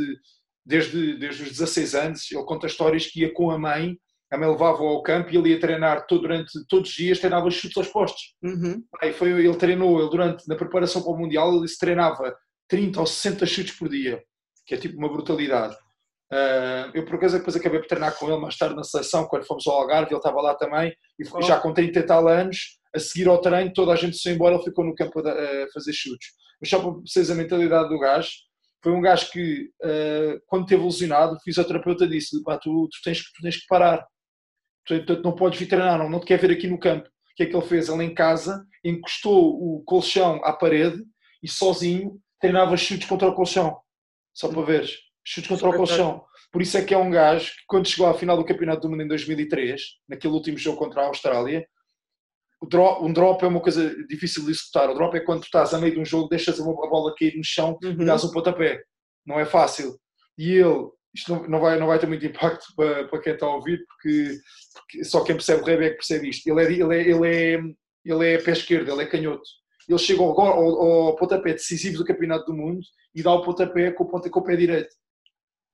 desde, 0.65 1.19
desde 1.19 1.43
os 1.43 1.51
16 1.51 1.95
anos, 1.95 2.31
ele 2.31 2.45
conta 2.45 2.67
histórias 2.67 3.07
que 3.07 3.21
ia 3.21 3.35
com 3.35 3.51
a 3.51 3.59
mãe, 3.59 3.97
a 4.33 4.39
mãe 4.39 4.49
levava-o 4.49 4.87
ao 4.87 5.03
campo 5.03 5.31
e 5.31 5.37
ele 5.37 5.51
ia 5.51 5.61
treinar 5.61 6.07
todo, 6.07 6.23
durante 6.23 6.53
todos 6.67 6.89
os 6.89 6.97
dias, 6.97 7.19
treinava 7.19 7.51
chutes 7.51 7.77
aos 7.77 7.89
postos. 7.89 8.35
Uhum. 8.43 8.83
Aí 9.01 9.13
foi, 9.13 9.31
ele 9.31 9.57
treinou, 9.57 10.01
ele 10.01 10.09
durante, 10.09 10.49
na 10.49 10.57
preparação 10.57 11.03
para 11.03 11.13
o 11.13 11.19
Mundial, 11.19 11.55
ele 11.55 11.69
se 11.69 11.79
treinava 11.79 12.35
30 12.69 13.01
ou 13.01 13.07
60 13.07 13.45
chutes 13.45 13.77
por 13.77 13.91
dia, 13.91 14.23
que 14.65 14.75
é 14.75 14.79
tipo 14.79 14.97
uma 14.97 15.13
brutalidade. 15.13 15.75
Uh, 16.33 16.89
eu, 16.95 17.05
por 17.05 17.17
acaso, 17.17 17.37
depois 17.37 17.55
acabei 17.55 17.79
por 17.79 17.89
treinar 17.89 18.17
com 18.17 18.27
ele 18.31 18.41
mais 18.41 18.57
tarde 18.57 18.75
na 18.75 18.83
seleção, 18.83 19.27
quando 19.27 19.45
fomos 19.45 19.67
ao 19.67 19.83
Algarve, 19.83 20.13
ele 20.13 20.17
estava 20.17 20.41
lá 20.41 20.55
também, 20.55 20.97
e 21.19 21.25
oh. 21.31 21.43
já 21.43 21.61
com 21.61 21.75
30 21.75 21.99
e 21.99 22.03
tal 22.05 22.27
anos, 22.27 22.79
a 22.95 22.99
seguir 22.99 23.29
ao 23.29 23.41
treino, 23.41 23.73
toda 23.73 23.93
a 23.93 23.97
gente 23.97 24.17
se 24.17 24.23
foi 24.25 24.33
embora, 24.33 24.55
ele 24.55 24.65
ficou 24.65 24.85
no 24.85 24.95
campo 24.95 25.21
a, 25.21 25.31
a 25.31 25.67
fazer 25.73 25.93
chutes. 25.93 26.29
Mas 26.61 26.71
só 26.71 26.81
para 26.81 26.91
vocês 26.91 27.31
a 27.31 27.35
mentalidade 27.35 27.89
do 27.89 27.99
gajo, 27.99 28.31
foi 28.83 28.93
um 28.93 29.01
gajo 29.01 29.31
que, 29.31 29.71
uh, 29.83 30.41
quando 30.47 30.67
teve 30.67 30.83
lesionado, 30.83 31.37
o 31.37 31.41
fisioterapeuta 31.41 32.07
disse 32.07 32.43
pá, 32.43 32.59
tu, 32.59 32.89
tu, 32.91 32.99
tens, 33.03 33.23
tu 33.23 33.43
tens 33.43 33.57
que 33.57 33.67
parar, 33.69 34.05
portanto 34.87 35.23
não 35.23 35.35
podes 35.35 35.59
vir 35.59 35.67
treinar, 35.67 35.99
não, 35.99 36.11
não 36.11 36.21
te 36.21 36.27
quer 36.27 36.39
ver 36.39 36.51
aqui 36.51 36.67
no 36.67 36.79
campo. 36.79 37.09
O 37.09 37.35
que 37.37 37.45
é 37.45 37.47
que 37.47 37.57
ele 37.57 37.67
fez? 37.67 37.89
Ele 37.89 38.05
em 38.05 38.15
casa 38.15 38.65
encostou 38.85 39.55
o 39.55 39.83
colchão 39.85 40.45
à 40.45 40.53
parede 40.53 41.03
e 41.43 41.49
sozinho 41.49 42.21
treinava 42.41 42.77
chutes 42.77 43.09
contra 43.09 43.29
o 43.29 43.35
colchão, 43.35 43.79
só 44.35 44.49
para 44.49 44.63
veres 44.63 44.99
chutes 45.25 45.49
contra 45.49 45.69
o 45.69 45.77
colchão. 45.77 46.25
Por 46.51 46.61
isso 46.61 46.77
é 46.77 46.85
que 46.85 46.93
é 46.93 46.99
um 46.99 47.11
gajo 47.11 47.47
que, 47.47 47.63
quando 47.67 47.89
chegou 47.89 48.07
à 48.07 48.15
final 48.15 48.37
do 48.37 48.45
Campeonato 48.45 48.83
do 48.83 48.91
Mundo 48.91 49.03
em 49.03 49.09
2003, 49.09 49.81
naquele 50.09 50.35
último 50.35 50.59
jogo 50.59 50.79
contra 50.79 51.03
a 51.03 51.07
Austrália, 51.07 51.67
drop, 52.67 53.05
um 53.05 53.13
drop 53.13 53.45
é 53.45 53.49
uma 53.49 53.61
coisa 53.61 53.95
difícil 54.07 54.45
de 54.45 54.51
executar. 54.51 54.91
O 54.91 54.95
drop 54.95 55.17
é 55.17 55.21
quando 55.21 55.41
tu 55.41 55.45
estás 55.47 55.75
a 55.75 55.79
meio 55.79 55.95
de 55.95 56.01
um 56.01 56.05
jogo, 56.05 56.29
deixas 56.29 56.61
a 56.61 56.65
bola 56.65 57.15
cair 57.19 57.37
no 57.37 57.45
chão 57.45 57.79
uhum. 57.83 57.91
e 57.91 58.05
dás 58.05 58.25
um 58.25 58.31
pontapé. 58.31 58.83
Não 59.27 59.39
é 59.39 59.45
fácil. 59.45 59.99
E 60.39 60.53
ele 60.53 60.89
isto 61.15 61.33
não, 61.33 61.47
não, 61.47 61.61
vai, 61.61 61.79
não 61.79 61.87
vai 61.87 61.99
ter 61.99 62.07
muito 62.07 62.25
impacto 62.25 62.65
para, 62.75 63.07
para 63.07 63.21
quem 63.21 63.35
está 63.35 63.47
a 63.47 63.55
ouvir, 63.55 63.85
porque, 63.87 64.39
porque 64.75 65.05
só 65.05 65.23
quem 65.23 65.37
percebe 65.37 65.61
rugby 65.61 65.85
é 65.85 65.91
que 65.91 65.97
percebe 65.97 66.29
isto. 66.29 66.47
Ele 66.49 66.63
é, 66.63 66.73
ele 66.73 66.97
é, 66.97 67.11
ele 67.11 67.29
é, 67.29 67.61
ele 68.05 68.35
é 68.35 68.39
pé 68.39 68.53
esquerdo, 68.53 68.91
ele 68.91 69.03
é 69.03 69.07
canhoto. 69.07 69.43
Ele 69.89 69.99
chega 69.99 70.23
ao, 70.23 70.41
ao, 70.41 71.09
ao 71.09 71.17
pontapé 71.17 71.53
decisivo 71.53 71.99
do 71.99 72.05
Campeonato 72.05 72.47
do 72.47 72.55
Mundo 72.55 72.81
e 73.15 73.23
dá 73.23 73.33
o 73.33 73.43
pontapé 73.43 73.91
com 73.91 74.05
o, 74.05 74.09
pontapé, 74.09 74.31
com 74.31 74.41
o 74.41 74.45
pé 74.45 74.57
direito. 74.57 74.95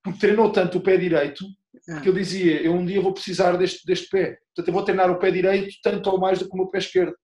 Porque 0.03 0.19
treinou 0.19 0.51
tanto 0.51 0.79
o 0.79 0.81
pé 0.81 0.97
direito 0.97 1.45
é. 1.89 2.01
que 2.01 2.09
ele 2.09 2.21
dizia: 2.21 2.63
Eu 2.63 2.73
um 2.73 2.85
dia 2.85 3.01
vou 3.01 3.13
precisar 3.13 3.57
deste, 3.57 3.85
deste 3.87 4.09
pé. 4.09 4.39
Portanto, 4.55 4.69
eu 4.69 4.75
vou 4.75 4.85
treinar 4.85 5.11
o 5.11 5.19
pé 5.19 5.31
direito 5.31 5.75
tanto 5.83 6.11
ou 6.11 6.19
mais 6.19 6.39
do 6.39 6.49
que 6.49 6.55
o 6.55 6.57
meu 6.57 6.69
pé 6.69 6.79
esquerdo. 6.79 7.15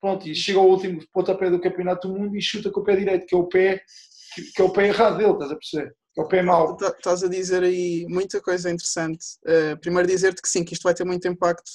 Pronto, 0.00 0.26
e 0.26 0.34
chega 0.34 0.58
ao 0.58 0.68
último 0.68 1.00
pontapé 1.12 1.50
do 1.50 1.60
Campeonato 1.60 2.08
do 2.08 2.18
Mundo 2.18 2.34
e 2.36 2.40
chuta 2.40 2.70
com 2.70 2.80
o 2.80 2.84
pé 2.84 2.96
direito, 2.96 3.26
que 3.26 3.34
é 3.34 3.38
o 3.38 3.46
pé, 3.46 3.82
que 4.54 4.62
é 4.62 4.64
o 4.64 4.72
pé 4.72 4.88
errado 4.88 5.18
dele, 5.18 5.32
estás 5.32 5.52
a 5.52 5.56
perceber? 5.56 5.94
Que 6.14 6.20
é 6.20 6.24
o 6.24 6.28
pé 6.28 6.42
mau. 6.42 6.76
Estás 6.80 7.22
a 7.22 7.28
dizer 7.28 7.62
aí 7.62 8.06
muita 8.08 8.40
coisa 8.40 8.70
interessante. 8.70 9.26
Uh, 9.44 9.78
primeiro 9.78 10.08
dizer-te 10.08 10.40
que 10.40 10.48
sim, 10.48 10.64
que 10.64 10.72
isto 10.72 10.84
vai 10.84 10.94
ter 10.94 11.04
muito 11.04 11.28
impacto, 11.28 11.70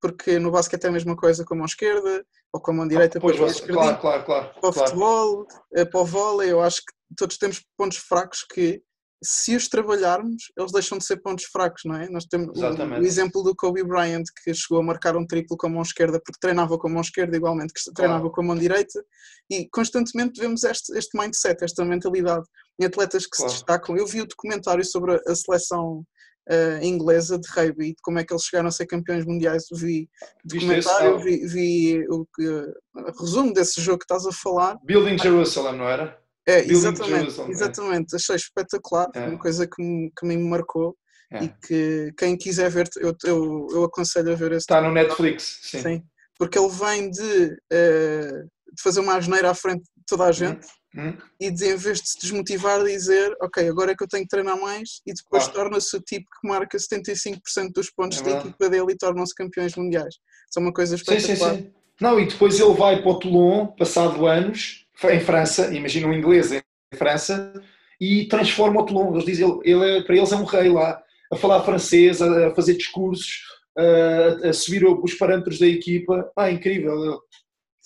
porque 0.00 0.40
no 0.40 0.50
basquete 0.50 0.84
é 0.84 0.88
a 0.88 0.92
mesma 0.92 1.16
coisa 1.16 1.44
com 1.44 1.54
a 1.54 1.58
mão 1.58 1.66
esquerda, 1.66 2.24
ou 2.52 2.60
com 2.60 2.72
a 2.72 2.74
mão 2.74 2.88
direita, 2.88 3.18
ah, 3.18 3.20
pois, 3.20 3.36
você, 3.36 3.64
claro, 3.66 4.00
claro, 4.00 4.24
claro, 4.24 4.60
para 4.60 4.70
o 4.70 4.72
claro. 4.72 4.88
futebol, 4.88 5.46
uh, 5.76 5.90
para 5.90 6.00
o 6.00 6.04
vôlei, 6.04 6.50
eu 6.50 6.60
acho 6.60 6.78
que 6.80 6.92
todos 7.16 7.38
temos 7.38 7.64
pontos 7.76 7.98
fracos 7.98 8.44
que 8.44 8.82
se 9.22 9.56
os 9.56 9.68
trabalharmos, 9.68 10.44
eles 10.56 10.70
deixam 10.70 10.96
de 10.96 11.04
ser 11.04 11.16
pontos 11.18 11.44
fracos, 11.46 11.82
não 11.84 11.96
é? 11.96 12.08
Nós 12.08 12.24
temos 12.24 12.56
o, 12.56 12.62
o, 12.62 13.04
exemplo 13.04 13.42
do 13.42 13.54
Kobe 13.54 13.82
Bryant, 13.82 14.24
que 14.44 14.54
chegou 14.54 14.78
a 14.78 14.82
marcar 14.82 15.16
um 15.16 15.26
triplo 15.26 15.56
com 15.56 15.66
a 15.66 15.70
mão 15.70 15.82
esquerda, 15.82 16.20
porque 16.24 16.38
treinava 16.40 16.78
com 16.78 16.88
a 16.88 16.90
mão 16.90 17.00
esquerda, 17.00 17.36
igualmente 17.36 17.72
que 17.72 17.92
treinava 17.92 18.20
claro. 18.20 18.34
com 18.34 18.40
a 18.42 18.44
mão 18.44 18.56
direita, 18.56 19.04
e 19.50 19.68
constantemente 19.70 20.40
vemos 20.40 20.62
este, 20.62 20.96
este 20.96 21.18
mindset, 21.18 21.64
esta 21.64 21.84
mentalidade 21.84 22.44
em 22.80 22.84
atletas 22.84 23.24
que 23.24 23.36
claro. 23.36 23.50
se 23.50 23.56
destacam. 23.56 23.96
Eu 23.96 24.06
vi 24.06 24.20
o 24.20 24.26
documentário 24.26 24.84
sobre 24.84 25.20
a 25.26 25.34
seleção 25.34 26.04
uh, 26.48 26.84
inglesa 26.84 27.38
de 27.38 27.48
rugby, 27.50 27.88
de 27.88 28.02
como 28.02 28.18
é 28.20 28.24
que 28.24 28.32
eles 28.32 28.44
chegaram 28.44 28.68
a 28.68 28.72
ser 28.72 28.86
campeões 28.86 29.24
mundiais. 29.24 29.64
Vi 29.72 30.08
documentário, 30.44 31.18
vi, 31.18 31.46
vi 31.46 32.06
o 32.08 32.22
uh, 32.22 33.20
resumo 33.20 33.52
desse 33.52 33.80
jogo 33.80 33.98
que 33.98 34.04
estás 34.04 34.26
a 34.26 34.32
falar. 34.32 34.78
Building 34.84 35.18
Jerusalem, 35.18 35.76
não 35.76 35.88
era? 35.88 36.18
É, 36.48 36.64
exatamente, 36.64 37.40
é. 37.40 37.50
exatamente. 37.50 38.16
Achei 38.16 38.36
espetacular, 38.36 39.08
é. 39.14 39.28
uma 39.28 39.38
coisa 39.38 39.66
que 39.66 39.82
me, 39.82 40.10
que 40.18 40.26
me 40.26 40.38
marcou 40.38 40.96
é. 41.30 41.44
e 41.44 41.48
que 41.48 42.12
quem 42.16 42.38
quiser 42.38 42.70
ver, 42.70 42.88
eu, 42.96 43.14
eu, 43.24 43.66
eu 43.70 43.84
aconselho 43.84 44.32
a 44.32 44.34
ver 44.34 44.52
esse. 44.52 44.62
Está 44.62 44.80
no 44.80 44.90
Netflix, 44.90 45.60
sim. 45.62 45.82
sim. 45.82 46.02
Porque 46.38 46.58
ele 46.58 46.70
vem 46.70 47.10
de, 47.10 47.20
uh, 47.20 48.44
de 48.74 48.82
fazer 48.82 49.00
uma 49.00 49.16
asneira 49.16 49.50
à 49.50 49.54
frente 49.54 49.82
de 49.82 50.04
toda 50.06 50.24
a 50.24 50.32
gente 50.32 50.66
hum. 50.96 51.08
Hum. 51.08 51.18
e 51.38 51.50
de, 51.50 51.66
em 51.66 51.76
vez 51.76 52.00
de 52.00 52.08
se 52.08 52.18
desmotivar, 52.18 52.82
dizer: 52.82 53.36
Ok, 53.42 53.68
agora 53.68 53.92
é 53.92 53.94
que 53.94 54.02
eu 54.02 54.08
tenho 54.08 54.22
que 54.22 54.30
treinar 54.30 54.58
mais, 54.58 55.02
e 55.06 55.12
depois 55.12 55.44
claro. 55.44 55.52
torna-se 55.52 55.94
o 55.94 56.00
tipo 56.00 56.26
que 56.40 56.48
marca 56.48 56.78
75% 56.78 57.72
dos 57.74 57.90
pontos 57.90 58.20
é 58.20 58.22
da 58.22 58.30
equipa 58.38 58.70
dele 58.70 58.92
e 58.92 58.96
tornam-se 58.96 59.34
campeões 59.34 59.76
mundiais. 59.76 60.14
Isso 60.48 60.58
é 60.58 60.60
uma 60.60 60.72
coisa 60.72 60.94
espetacular. 60.94 61.56
Sim, 61.56 61.56
sim, 61.56 61.64
sim. 61.64 61.72
Não, 62.00 62.18
e 62.18 62.26
depois 62.26 62.58
ele 62.58 62.74
vai 62.74 63.02
para 63.02 63.10
o 63.10 63.18
Toulon, 63.18 63.66
passado 63.76 64.24
anos 64.26 64.87
em 65.04 65.20
França, 65.20 65.72
imagina 65.72 66.08
um 66.08 66.12
inglês 66.12 66.50
em 66.52 66.62
França, 66.96 67.52
e 68.00 68.26
transforma 68.26 68.80
o 68.80 68.86
Toulon. 68.86 69.12
Eles 69.12 69.24
dizem, 69.24 69.60
ele, 69.64 69.98
é, 69.98 70.02
para 70.02 70.16
eles 70.16 70.32
é 70.32 70.36
um 70.36 70.44
rei 70.44 70.68
lá, 70.68 71.00
a 71.32 71.36
falar 71.36 71.64
francês, 71.64 72.20
a, 72.20 72.54
fazer 72.54 72.76
discursos, 72.76 73.42
a, 73.76 74.48
a 74.48 74.52
subir 74.52 74.84
os 74.84 75.14
parâmetros 75.14 75.58
da 75.58 75.66
equipa. 75.66 76.30
Ah, 76.36 76.50
incrível. 76.50 77.20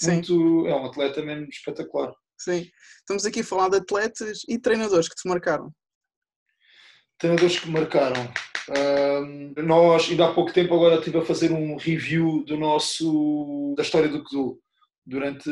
Muito, 0.02 0.66
é 0.66 0.75
um 0.75 0.87
atleta 0.87 1.23
mesmo 1.23 1.49
espetacular. 1.49 2.12
Sim. 2.38 2.69
Estamos 2.99 3.25
aqui 3.25 3.40
a 3.40 3.45
falar 3.45 3.69
de 3.69 3.76
atletas 3.76 4.40
e 4.49 4.59
treinadores 4.59 5.09
que 5.09 5.14
te 5.14 5.28
marcaram. 5.28 5.73
Treinadores 7.19 7.61
que 7.61 7.71
marcaram. 7.71 8.33
Um, 8.69 9.54
nós, 9.62 10.09
ainda 10.09 10.26
há 10.26 10.35
pouco 10.35 10.52
tempo, 10.52 10.75
agora 10.75 10.97
estive 10.97 11.19
a 11.19 11.25
fazer 11.25 11.52
um 11.52 11.76
review 11.76 12.45
do 12.45 12.57
nosso, 12.57 13.75
da 13.76 13.83
história 13.83 14.09
do 14.09 14.25
Kudul 14.25 14.61
durante, 15.07 15.50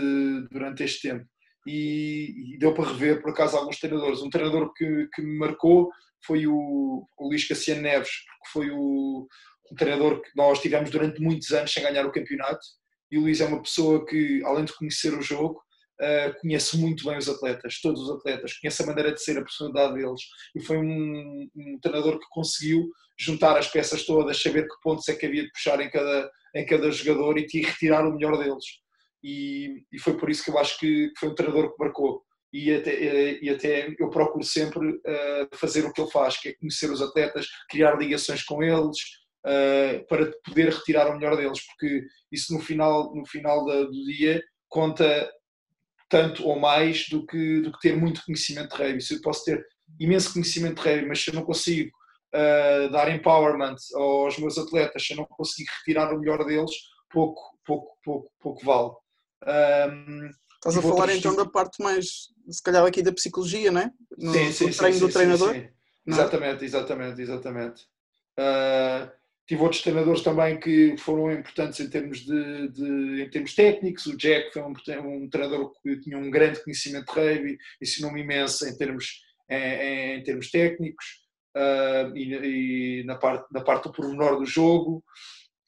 durante 0.51 0.83
este 0.83 1.09
tempo 1.09 1.27
e, 1.71 2.55
e, 2.55 2.59
deu 2.59 2.75
para 2.75 2.91
rever 2.91 3.23
por 3.23 3.31
acaso 3.31 3.57
alguns 3.57 3.79
treinadores. 3.79 4.21
Um 4.21 4.31
treinador 4.31 4.73
que, 4.75 5.09
que 5.15 5.23
me 5.23 5.39
marcou 5.39 5.91
foi 6.25 6.47
o, 6.47 7.07
o 7.19 7.29
Luís 7.29 7.47
Cassiano 7.47 7.83
Neves, 7.83 8.11
porque 8.11 8.53
foi 8.53 8.71
o, 8.71 9.29
um 9.71 9.75
treinador 9.77 10.21
que 10.21 10.31
nós 10.37 10.61
tivemos 10.61 10.91
durante 10.91 11.21
muitos 11.21 11.51
anos 11.53 11.73
sem 11.73 11.83
ganhar 11.83 12.05
o 12.05 12.13
campeonato. 12.13 12.61
E 13.11 13.19
o 13.19 13.23
Luís 13.23 13.41
é 13.41 13.47
uma 13.47 13.63
pessoa 13.63 14.05
que, 14.05 14.43
além 14.45 14.65
de 14.65 14.77
conhecer 14.77 15.15
o 15.15 15.23
jogo, 15.23 15.61
uh, 16.01 16.41
conhece 16.41 16.77
muito 16.77 17.05
bem 17.05 17.17
os 17.17 17.29
atletas, 17.29 17.81
todos 17.81 18.03
os 18.03 18.11
atletas, 18.11 18.59
conhece 18.59 18.83
a 18.83 18.87
maneira 18.87 19.13
de 19.13 19.23
ser, 19.23 19.39
a 19.39 19.43
personalidade 19.43 19.95
deles. 19.95 20.21
E 20.55 20.61
foi 20.61 20.79
um, 20.79 21.49
um 21.55 21.79
treinador 21.81 22.19
que 22.19 22.27
conseguiu 22.31 22.89
juntar 23.19 23.57
as 23.57 23.69
peças 23.69 24.05
todas, 24.05 24.41
saber 24.41 24.63
que 24.63 24.81
pontos 24.83 25.09
é 25.09 25.15
que 25.15 25.27
havia 25.27 25.45
de 25.45 25.53
puxar 25.53 25.81
em 25.81 25.91
cada, 25.91 26.31
em 26.55 26.67
cada 26.67 26.91
jogador 26.91 27.39
e 27.39 27.47
retirar 27.63 28.07
o 28.07 28.15
melhor 28.15 28.39
deles 28.39 28.65
e, 29.23 29.85
e 29.93 29.99
foi 29.99 30.17
por 30.17 30.31
isso 30.31 30.45
que 30.45 30.51
eu 30.51 30.59
acho 30.59 30.79
que 30.79 31.13
foi 31.19 31.29
um 31.29 31.35
treinador 31.35 31.71
que 31.71 31.83
marcou. 31.83 32.23
E 32.53 32.75
até, 32.75 33.39
e 33.41 33.49
até 33.49 33.95
eu 33.99 34.11
procuro 34.11 34.45
sempre 34.45 34.89
uh, 34.91 35.57
fazer 35.57 35.85
o 35.85 35.93
que 35.93 36.01
ele 36.01 36.11
faz, 36.11 36.37
que 36.37 36.49
é 36.49 36.55
conhecer 36.55 36.91
os 36.91 37.01
atletas, 37.01 37.47
criar 37.69 37.97
ligações 37.97 38.43
com 38.43 38.61
eles, 38.63 38.99
uh, 39.47 40.05
para 40.09 40.31
poder 40.45 40.71
retirar 40.71 41.09
o 41.09 41.15
melhor 41.17 41.37
deles, 41.37 41.61
porque 41.67 42.03
isso 42.33 42.53
no 42.53 42.61
final, 42.61 43.15
no 43.15 43.25
final 43.27 43.65
da, 43.65 43.85
do 43.85 44.05
dia 44.05 44.43
conta 44.69 45.31
tanto 46.09 46.47
ou 46.47 46.59
mais 46.59 47.09
do 47.09 47.25
que, 47.25 47.61
do 47.61 47.73
que 47.73 47.81
ter 47.81 47.97
muito 47.97 48.25
conhecimento 48.25 48.77
de 48.77 48.83
rugby. 48.83 49.01
Se 49.01 49.15
eu 49.15 49.21
posso 49.21 49.45
ter 49.45 49.65
imenso 49.99 50.33
conhecimento 50.33 50.83
de 50.83 50.89
rugby, 50.89 51.07
mas 51.07 51.23
se 51.23 51.31
eu 51.31 51.35
não 51.35 51.45
consigo 51.45 51.91
uh, 52.35 52.91
dar 52.91 53.15
empowerment 53.15 53.77
aos 53.95 54.37
meus 54.39 54.59
atletas, 54.59 55.07
se 55.07 55.13
eu 55.13 55.19
não 55.19 55.25
consigo 55.25 55.71
retirar 55.79 56.13
o 56.13 56.19
melhor 56.19 56.45
deles, 56.45 56.73
pouco, 57.11 57.41
pouco, 57.65 57.97
pouco, 58.05 58.31
pouco 58.41 58.65
vale. 58.65 58.91
Um, 59.47 60.31
Estás 60.55 60.77
a 60.77 60.83
falar 60.83 61.17
então 61.17 61.35
da 61.35 61.47
parte 61.47 61.83
mais, 61.83 62.29
se 62.51 62.63
calhar 62.63 62.85
aqui 62.85 63.03
da 63.03 63.13
psicologia, 63.13 63.73
não 63.73 63.81
é? 63.81 63.91
No, 64.19 64.33
sim, 64.35 64.53
sim, 64.53 64.71
treino 64.71 64.99
sim, 64.99 65.07
do 65.07 65.13
treinador? 65.13 65.55
Sim, 65.55 65.69
exatamente, 66.07 66.65
exatamente, 66.65 67.23
exatamente. 67.23 67.83
Uh, 68.39 69.11
tive 69.49 69.63
outros 69.63 69.81
treinadores 69.81 70.21
também 70.21 70.61
que 70.61 70.97
foram 70.99 71.33
importantes 71.33 71.81
em 71.81 71.89
termos, 71.89 72.21
de, 72.21 72.69
de 72.69 73.23
em 73.23 73.31
termos 73.31 73.55
técnicos. 73.55 74.05
O 74.05 74.17
Jack 74.19 74.53
foi 74.53 74.63
um, 74.63 74.75
um, 75.07 75.31
treinador 75.31 75.73
que 75.83 75.99
tinha 76.01 76.19
um 76.19 76.31
grande 76.31 76.63
conhecimento 76.63 77.11
de 77.11 77.19
rugby, 77.19 77.59
ensinou-me 77.81 78.21
imenso 78.21 78.69
em 78.69 78.77
termos, 78.77 79.23
em, 79.49 80.19
em 80.19 80.23
termos 80.23 80.51
técnicos 80.51 81.07
uh, 81.57 82.15
e, 82.15 83.01
e, 83.01 83.05
na, 83.05 83.17
parte, 83.17 83.47
na 83.51 83.63
parte 83.63 83.85
do 83.85 83.93
pormenor 83.93 84.39
do 84.39 84.45
jogo. 84.45 85.03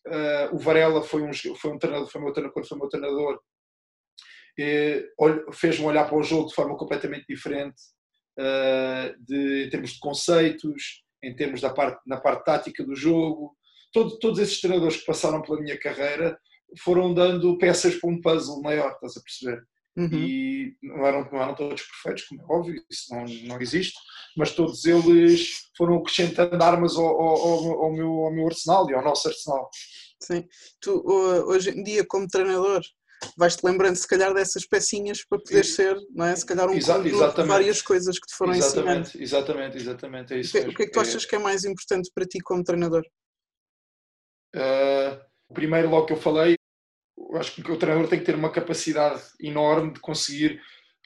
Uh, 0.07 0.55
o 0.55 0.59
Varela 0.59 1.03
foi 1.03 1.23
um, 1.23 1.33
foi 1.33 1.73
um 1.73 1.79
treinador, 1.79 2.11
foi 2.11 2.21
meu 2.21 2.33
treinador, 2.33 2.69
foi 2.69 2.79
meu 2.79 2.89
treinador 2.89 3.41
fez-me 5.53 5.87
olhar 5.87 6.09
para 6.09 6.19
o 6.19 6.23
jogo 6.23 6.49
de 6.49 6.55
forma 6.55 6.77
completamente 6.77 7.27
diferente, 7.29 7.81
uh, 8.39 9.15
de, 9.25 9.65
em 9.67 9.71
termos 9.71 9.93
de 9.93 9.99
conceitos, 9.99 11.03
em 11.23 11.35
termos 11.35 11.61
da 11.61 11.71
parte, 11.73 12.01
na 12.07 12.21
parte 12.21 12.45
tática 12.45 12.85
do 12.85 12.95
jogo. 12.95 13.57
Todo, 13.93 14.19
todos 14.19 14.39
esses 14.39 14.61
treinadores 14.61 14.99
que 14.99 15.07
passaram 15.07 15.43
pela 15.43 15.61
minha 15.61 15.79
carreira 15.79 16.39
foram 16.83 17.13
dando 17.13 17.59
peças 17.59 17.95
para 17.97 18.11
um 18.11 18.21
puzzle 18.21 18.63
maior, 18.63 18.93
estás 18.93 19.17
a 19.17 19.21
perceber? 19.21 19.63
Uhum. 19.97 20.09
E 20.15 20.77
não 20.83 21.07
eram, 21.07 21.31
não 21.31 21.43
eram 21.43 21.55
todos 21.55 21.83
perfeitos, 21.83 22.25
como 22.25 22.41
é 22.41 22.45
óbvio, 22.49 22.83
isso 22.91 23.15
não, 23.15 23.25
não 23.25 23.61
existe, 23.61 23.99
mas 24.37 24.55
todos 24.55 24.87
eles 24.87 25.71
foram 25.77 25.99
acrescentando 25.99 26.63
armas 26.65 26.97
ao, 26.97 27.05
ao, 27.05 27.83
ao, 27.85 27.93
meu, 27.93 28.11
ao 28.25 28.33
meu 28.33 28.47
arsenal 28.47 28.89
e 28.89 28.95
ao 28.95 29.05
nosso 29.05 29.29
arsenal. 29.29 29.69
Sim. 30.23 30.47
Tu, 30.81 31.03
hoje 31.47 31.71
em 31.71 31.83
dia, 31.83 32.07
como 32.07 32.27
treinador, 32.27 32.81
vais-te 33.37 33.65
lembrando 33.65 33.97
se 33.97 34.07
calhar 34.07 34.33
dessas 34.35 34.67
pecinhas 34.67 35.25
para 35.25 35.39
poder 35.39 35.65
ser, 35.65 35.97
não 36.11 36.27
é? 36.27 36.37
Se 36.37 36.47
calhar 36.47 36.69
um 36.69 36.75
Exa 36.75 36.99
de 36.99 37.11
várias 37.45 37.83
coisas 37.83 38.19
que 38.19 38.27
te 38.27 38.35
foram 38.35 38.55
exatamente, 38.55 39.09
ensinando. 39.09 39.23
Exatamente, 39.23 39.77
exatamente, 39.77 40.35
é 40.35 40.41
isso. 40.41 40.59
O 40.59 40.61
que, 40.61 40.69
o 40.69 40.75
que 40.75 40.83
é 40.83 40.87
que 40.87 40.93
tu 40.93 41.01
achas 41.01 41.25
que 41.25 41.35
é 41.35 41.39
mais 41.39 41.65
importante 41.65 42.11
para 42.15 42.27
ti 42.27 42.39
como 42.41 42.65
treinador? 42.65 43.03
Uh, 44.55 45.19
primeiro, 45.53 45.91
logo 45.91 46.07
que 46.07 46.13
eu 46.13 46.21
falei, 46.21 46.57
eu 47.17 47.37
acho 47.37 47.55
que 47.55 47.71
o 47.71 47.79
treinador 47.79 48.09
tem 48.09 48.19
que 48.19 48.27
ter 48.27 48.35
uma 48.35 48.51
capacidade 48.51 49.23
enorme 49.41 49.93
de 49.95 50.01
conseguir 50.01 50.61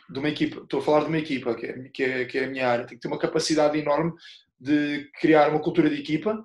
de 0.08 0.18
uma 0.18 0.28
equipa, 0.28 0.60
estou 0.62 0.80
a 0.80 0.82
falar 0.82 1.00
de 1.00 1.06
uma 1.06 1.18
equipa 1.18 1.54
que 1.54 1.66
é, 1.66 1.88
que 1.88 2.02
é, 2.04 2.24
que 2.24 2.38
é 2.38 2.44
a 2.44 2.48
minha 2.48 2.68
área, 2.68 2.86
tem 2.86 2.96
que 2.96 3.02
ter 3.02 3.08
uma 3.08 3.18
capacidade 3.18 3.76
enorme 3.76 4.12
de 4.58 5.10
criar 5.20 5.50
uma 5.50 5.60
cultura 5.60 5.90
de 5.90 5.96
equipa, 5.96 6.44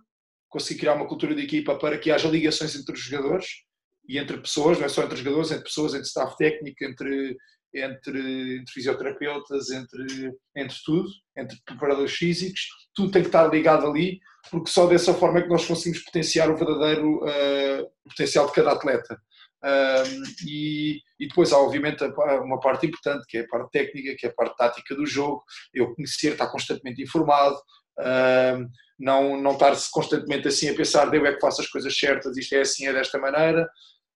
conseguir 0.49 0.79
criar 0.81 0.95
uma 0.95 1.07
cultura 1.07 1.35
de 1.35 1.43
equipa 1.43 1.77
para 1.77 1.97
que 1.97 2.11
haja 2.11 2.27
ligações 2.27 2.75
entre 2.75 2.93
os 2.93 2.99
jogadores, 2.99 3.63
e 4.11 4.17
entre 4.17 4.37
pessoas, 4.37 4.77
não 4.77 4.85
é 4.85 4.89
só 4.89 5.03
entre 5.03 5.15
jogadores, 5.15 5.51
entre 5.51 5.63
pessoas, 5.63 5.93
entre 5.93 6.05
staff 6.05 6.35
técnico, 6.35 6.83
entre, 6.83 7.37
entre, 7.73 8.57
entre 8.57 8.73
fisioterapeutas, 8.73 9.71
entre, 9.71 10.33
entre 10.53 10.77
tudo, 10.85 11.09
entre 11.37 11.57
preparadores 11.65 12.11
físicos, 12.11 12.67
tudo 12.93 13.09
tem 13.09 13.21
que 13.21 13.29
estar 13.29 13.47
ligado 13.47 13.87
ali, 13.87 14.19
porque 14.49 14.69
só 14.69 14.85
dessa 14.85 15.13
forma 15.13 15.39
é 15.39 15.43
que 15.43 15.47
nós 15.47 15.65
conseguimos 15.65 16.03
potenciar 16.03 16.51
o 16.51 16.57
verdadeiro 16.57 17.23
uh, 17.23 17.89
potencial 18.09 18.47
de 18.47 18.51
cada 18.51 18.73
atleta. 18.73 19.17
Um, 19.63 20.23
e, 20.45 20.99
e, 21.17 21.27
depois 21.29 21.53
há 21.53 21.57
obviamente 21.59 22.03
uma 22.03 22.59
parte 22.59 22.87
importante 22.87 23.25
que 23.29 23.37
é 23.37 23.41
a 23.41 23.47
parte 23.47 23.71
técnica, 23.71 24.15
que 24.17 24.25
é 24.25 24.29
a 24.29 24.33
parte 24.33 24.57
tática 24.57 24.93
do 24.93 25.05
jogo, 25.05 25.41
eu 25.73 25.95
conhecer, 25.95 26.33
estar 26.33 26.47
constantemente 26.51 27.01
informado, 27.01 27.55
uh, 27.99 28.67
não, 28.99 29.39
não 29.39 29.53
estar 29.53 29.73
constantemente 29.91 30.47
assim 30.47 30.69
a 30.69 30.75
pensar, 30.75 31.13
eu 31.13 31.25
é 31.25 31.33
que 31.33 31.39
faço 31.39 31.61
as 31.61 31.67
coisas 31.67 31.97
certas, 31.97 32.35
isto 32.35 32.55
é 32.55 32.61
assim, 32.61 32.87
é 32.87 32.93
desta 32.93 33.17
maneira. 33.17 33.69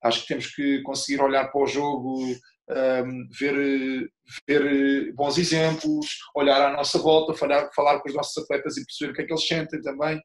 Acho 0.06 0.22
que 0.22 0.28
temos 0.28 0.48
que 0.54 0.82
conseguir 0.84 1.22
olhar 1.22 1.48
para 1.52 1.62
o 1.62 1.68
jogo, 1.68 2.22
um, 2.70 3.28
ver, 3.40 4.10
ver 4.48 5.14
bons 5.14 5.38
exemplos, 5.38 6.08
olhar 6.36 6.62
à 6.62 6.72
nossa 6.78 7.00
volta, 7.00 7.34
falar, 7.34 7.70
falar 7.76 8.00
com 8.00 8.10
os 8.10 8.16
nossos 8.16 8.38
atletas 8.44 8.78
e 8.78 8.86
perceber 8.86 9.12
o 9.12 9.16
que 9.16 9.22
é 9.24 9.26
que 9.26 9.34
eles 9.34 9.48
sentem 9.48 9.82
também. 9.82 10.22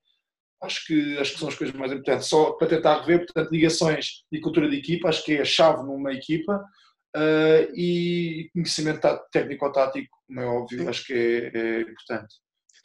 Acho 0.63 0.87
que, 0.87 1.19
acho 1.19 1.33
que 1.33 1.39
são 1.39 1.49
as 1.49 1.55
coisas 1.55 1.75
mais 1.75 1.91
importantes. 1.91 2.29
Só 2.29 2.53
para 2.53 2.69
tentar 2.69 3.01
rever, 3.01 3.25
portanto, 3.25 3.51
ligações 3.51 4.23
e 4.31 4.41
cultura 4.41 4.69
de 4.69 4.77
equipa, 4.77 5.09
acho 5.09 5.25
que 5.25 5.37
é 5.37 5.41
a 5.41 5.45
chave 5.45 5.83
numa 5.83 6.13
equipa. 6.13 6.63
Uh, 7.17 7.67
e 7.75 8.49
conhecimento 8.53 9.01
técnico-tático, 9.33 10.17
como 10.27 10.41
é 10.41 10.47
óbvio, 10.47 10.89
acho 10.89 11.05
que 11.07 11.13
é, 11.13 11.59
é 11.59 11.81
importante. 11.81 12.37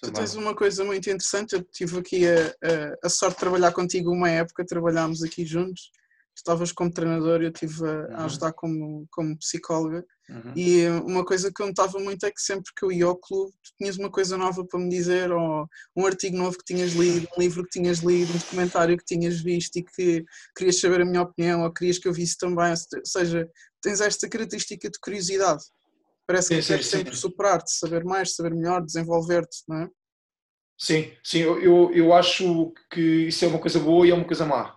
Tu 0.02 0.12
tens 0.12 0.36
uma 0.36 0.56
coisa 0.56 0.84
muito 0.84 1.10
interessante, 1.10 1.54
eu 1.54 1.64
tive 1.64 2.00
aqui 2.00 2.28
a, 2.28 2.48
a, 2.48 3.08
a, 3.08 3.10
sorte 3.10 3.36
de 3.36 3.40
trabalhar 3.40 3.72
contigo 3.72 4.12
uma 4.12 4.30
época, 4.30 4.66
trabalhámos 4.66 5.24
aqui 5.24 5.46
juntos, 5.46 5.92
estavas 6.36 6.72
como 6.72 6.92
treinador 6.92 7.42
e 7.42 7.46
eu 7.46 7.52
estive 7.52 7.86
a, 7.86 7.92
uhum. 7.92 8.16
a, 8.16 8.26
ajudar 8.26 8.54
como, 8.54 9.08
como 9.12 9.38
psicóloga 9.38 10.06
uhum. 10.30 10.54
e 10.56 10.88
uma 11.06 11.24
coisa 11.24 11.52
que 11.54 11.62
eu 11.62 11.68
notava 11.68 11.98
muito 12.00 12.26
é 12.26 12.32
que 12.32 12.42
sempre 12.42 12.72
que 12.78 12.86
eu 12.86 12.92
ia 12.92 13.06
ao 13.06 13.16
clube 13.16 13.52
tu 13.64 13.72
tinhas 13.78 13.98
uma 13.98 14.12
coisa 14.12 14.38
nova 14.38 14.66
para 14.66 14.80
me 14.80 14.90
dizer 14.90 15.32
ou 15.32 15.68
um 15.96 16.06
artigo 16.06 16.38
novo 16.38 16.58
que 16.58 16.66
tinhas 16.66 16.94
lido, 16.94 17.28
um 17.38 17.42
livro 17.42 17.64
que 17.64 17.80
tinhas 17.80 18.00
lido, 18.00 18.34
um 18.34 18.38
documentário 18.38 18.98
que 18.98 19.06
tinhas 19.06 19.40
visto 19.40 19.78
e 19.78 19.84
que 19.84 20.26
querias 20.56 20.80
saber 20.80 21.02
a 21.02 21.06
minha 21.06 21.22
opinião 21.22 21.64
ou 21.64 21.74
querias 21.74 21.98
que 21.98 22.08
eu 22.08 22.14
visse 22.14 22.38
também, 22.38 22.72
ou 22.72 23.06
seja, 23.06 23.50
tens 23.82 24.02
esta 24.02 24.28
característica 24.28 24.90
de 24.90 25.00
curiosidade 25.00 25.64
Parece 26.28 26.48
sim, 26.48 26.60
que 26.60 26.68
queres 26.68 26.88
sempre 26.88 27.16
superar-te, 27.16 27.72
saber 27.72 28.04
mais, 28.04 28.36
saber 28.36 28.54
melhor, 28.54 28.84
desenvolver-te, 28.84 29.60
não 29.68 29.82
é? 29.82 29.90
Sim, 30.78 31.12
sim, 31.24 31.40
eu, 31.40 31.94
eu 31.94 32.14
acho 32.14 32.74
que 32.92 33.28
isso 33.28 33.46
é 33.46 33.48
uma 33.48 33.60
coisa 33.60 33.80
boa 33.80 34.06
e 34.06 34.12
é 34.12 34.14
uma 34.14 34.26
coisa 34.26 34.46
má. 34.46 34.76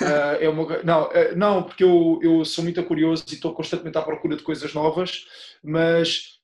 Uh, 0.00 0.36
é 0.40 0.48
uma, 0.48 0.82
não, 0.82 1.04
uh, 1.04 1.36
não, 1.36 1.62
porque 1.62 1.84
eu, 1.84 2.18
eu 2.22 2.44
sou 2.44 2.64
muito 2.64 2.82
curioso 2.84 3.24
e 3.28 3.34
estou 3.34 3.54
constantemente 3.54 3.98
à 3.98 4.02
procura 4.02 4.36
de 4.36 4.42
coisas 4.42 4.72
novas, 4.74 5.24
mas 5.62 6.40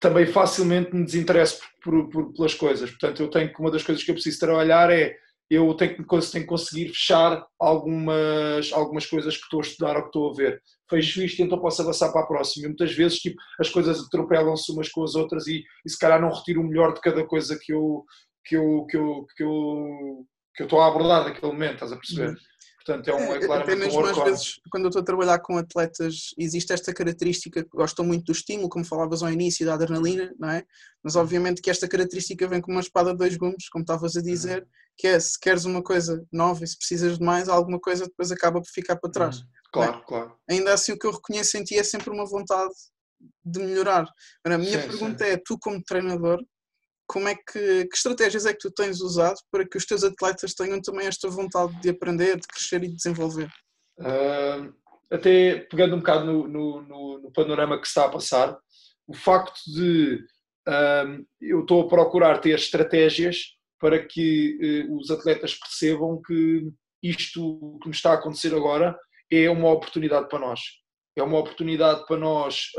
também 0.00 0.26
facilmente 0.26 0.94
me 0.94 1.04
desinteresso 1.04 1.60
por, 1.82 2.08
por, 2.10 2.32
pelas 2.32 2.54
coisas. 2.54 2.90
Portanto, 2.90 3.22
eu 3.22 3.28
tenho 3.28 3.52
que 3.52 3.60
uma 3.60 3.70
das 3.70 3.82
coisas 3.82 4.02
que 4.02 4.10
eu 4.10 4.14
preciso 4.14 4.40
trabalhar 4.40 4.90
é 4.90 5.16
eu 5.54 5.74
tenho 5.74 5.94
que, 5.94 6.02
tenho 6.04 6.44
que 6.44 6.46
conseguir 6.46 6.88
fechar 6.88 7.46
algumas, 7.60 8.72
algumas 8.72 9.04
coisas 9.04 9.36
que 9.36 9.42
estou 9.42 9.60
a 9.60 9.62
estudar 9.62 9.96
ou 9.96 10.02
que 10.02 10.08
estou 10.08 10.30
a 10.30 10.34
ver. 10.34 10.62
Fecho 10.88 11.22
isto 11.22 11.42
então 11.42 11.58
posso 11.58 11.82
avançar 11.82 12.10
para 12.10 12.22
a 12.22 12.26
próxima. 12.26 12.64
E 12.64 12.68
muitas 12.68 12.92
vezes 12.94 13.18
tipo, 13.18 13.36
as 13.60 13.68
coisas 13.68 14.00
atropelam-se 14.00 14.72
umas 14.72 14.88
com 14.88 15.04
as 15.04 15.14
outras 15.14 15.46
e, 15.46 15.62
e 15.84 15.90
se 15.90 15.98
calhar 15.98 16.20
não 16.20 16.32
retiro 16.32 16.62
o 16.62 16.64
melhor 16.64 16.94
de 16.94 17.00
cada 17.00 17.24
coisa 17.26 17.58
que 17.60 17.72
eu, 17.72 18.02
que 18.44 18.56
eu, 18.56 18.86
que 18.86 18.96
eu, 18.96 19.26
que 19.36 19.42
eu, 19.42 20.26
que 20.54 20.62
eu 20.62 20.64
estou 20.64 20.80
a 20.80 20.88
abordar 20.88 21.24
naquele 21.24 21.52
momento, 21.52 21.74
estás 21.74 21.92
a 21.92 21.96
perceber? 21.96 22.30
Uhum. 22.30 22.36
Portanto, 22.84 23.08
é, 23.08 23.14
um, 23.14 23.34
é 23.34 23.38
claramente 23.38 23.62
Até 23.62 23.74
mesmo 23.76 24.00
um 24.00 24.04
às 24.04 24.24
vezes, 24.24 24.60
quando 24.70 24.84
eu 24.84 24.88
estou 24.88 25.02
a 25.02 25.04
trabalhar 25.04 25.38
com 25.38 25.56
atletas, 25.56 26.34
existe 26.36 26.72
esta 26.72 26.92
característica 26.92 27.62
que 27.62 27.70
gostam 27.70 28.04
muito 28.04 28.24
do 28.24 28.32
estímulo, 28.32 28.68
como 28.68 28.84
falavas 28.84 29.22
ao 29.22 29.30
início, 29.30 29.64
da 29.64 29.74
adrenalina, 29.74 30.34
não 30.38 30.50
é? 30.50 30.64
Mas 31.02 31.14
uhum. 31.14 31.22
obviamente 31.22 31.62
que 31.62 31.70
esta 31.70 31.86
característica 31.86 32.48
vem 32.48 32.60
com 32.60 32.72
uma 32.72 32.80
espada 32.80 33.12
de 33.12 33.18
dois 33.18 33.36
gumes, 33.36 33.68
como 33.68 33.82
estavas 33.82 34.16
a 34.16 34.18
uhum. 34.18 34.24
dizer, 34.24 34.66
que 34.98 35.06
é 35.06 35.18
se 35.20 35.38
queres 35.38 35.64
uma 35.64 35.82
coisa 35.82 36.24
nova 36.32 36.64
e 36.64 36.66
se 36.66 36.76
precisas 36.76 37.18
de 37.18 37.24
mais, 37.24 37.48
alguma 37.48 37.78
coisa 37.78 38.04
depois 38.04 38.32
acaba 38.32 38.60
por 38.60 38.68
ficar 38.68 38.96
para 38.96 39.10
trás. 39.10 39.38
Uhum. 39.38 39.46
Claro, 39.72 39.98
é? 39.98 40.02
claro. 40.06 40.36
Ainda 40.50 40.74
assim, 40.74 40.92
o 40.92 40.98
que 40.98 41.06
eu 41.06 41.12
reconheço 41.12 41.56
em 41.56 41.64
ti 41.64 41.78
é 41.78 41.84
sempre 41.84 42.10
uma 42.10 42.26
vontade 42.26 42.72
de 43.44 43.60
melhorar. 43.60 44.06
Agora, 44.44 44.56
a 44.56 44.58
minha 44.58 44.80
sim, 44.80 44.88
pergunta 44.88 45.24
sim. 45.24 45.30
é: 45.30 45.36
tu, 45.36 45.58
como 45.58 45.82
treinador, 45.82 46.42
como 47.06 47.28
é 47.28 47.34
que, 47.34 47.86
que 47.86 47.96
estratégias 47.96 48.46
é 48.46 48.52
que 48.52 48.60
tu 48.60 48.70
tens 48.70 49.00
usado 49.00 49.38
para 49.50 49.66
que 49.66 49.76
os 49.76 49.84
teus 49.84 50.04
atletas 50.04 50.54
tenham 50.54 50.80
também 50.80 51.06
esta 51.06 51.28
vontade 51.28 51.78
de 51.80 51.90
aprender, 51.90 52.38
de 52.38 52.46
crescer 52.46 52.82
e 52.82 52.88
de 52.88 52.96
desenvolver? 52.96 53.50
Uh, 53.98 54.72
até 55.10 55.60
pegando 55.70 55.94
um 55.94 55.98
bocado 55.98 56.24
no, 56.24 56.48
no, 56.48 56.82
no, 56.82 57.18
no, 57.18 57.32
panorama 57.32 57.80
que 57.80 57.86
está 57.86 58.06
a 58.06 58.10
passar, 58.10 58.56
o 59.06 59.14
facto 59.14 59.60
de 59.66 60.24
uh, 60.68 61.26
eu 61.40 61.60
estou 61.60 61.82
a 61.82 61.88
procurar 61.88 62.38
ter 62.38 62.54
estratégias 62.54 63.56
para 63.78 64.04
que 64.04 64.86
uh, 64.88 64.96
os 64.96 65.10
atletas 65.10 65.54
percebam 65.54 66.20
que 66.22 66.72
isto 67.02 67.78
que 67.82 67.88
me 67.88 67.94
está 67.94 68.12
a 68.12 68.14
acontecer 68.14 68.54
agora 68.54 68.98
é 69.30 69.50
uma 69.50 69.70
oportunidade 69.70 70.28
para 70.28 70.38
nós. 70.38 70.60
É 71.16 71.22
uma 71.22 71.38
oportunidade 71.38 72.06
para 72.06 72.16
nós 72.16 72.70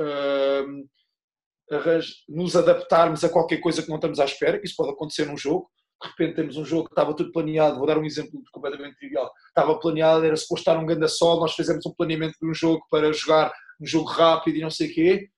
nos 2.30 2.56
adaptarmos 2.56 3.24
a 3.24 3.30
qualquer 3.30 3.58
coisa 3.58 3.82
que 3.82 3.90
não 3.90 3.96
estamos 3.96 4.20
à 4.20 4.26
espera, 4.26 4.60
isso 4.64 4.76
pode 4.76 4.92
acontecer 4.92 5.26
num 5.26 5.38
jogo. 5.38 5.70
De 6.02 6.10
repente 6.10 6.36
temos 6.36 6.58
um 6.58 6.66
jogo 6.66 6.86
que 6.86 6.92
estava 6.92 7.16
tudo 7.16 7.32
planeado, 7.32 7.78
vou 7.78 7.88
dar 7.88 7.98
um 7.98 8.04
exemplo 8.04 8.42
completamente 8.52 8.98
trivial. 8.98 9.32
Estava 9.48 9.80
planeado, 9.80 10.26
era 10.26 10.36
suposto 10.36 10.70
estar 10.70 10.78
um 10.78 10.86
grande 10.86 11.08
sol, 11.08 11.40
nós 11.40 11.54
fizemos 11.54 11.86
um 11.86 11.94
planeamento 11.94 12.38
de 12.42 12.50
um 12.50 12.54
jogo 12.54 12.84
para 12.92 13.12
jogar 13.14 13.54
um 13.82 13.86
jogo 13.86 14.10
rápido 14.10 14.58
e 14.58 14.62
não 14.62 14.70
sei 14.70 14.90
o 14.90 14.94
quê, 14.94 15.30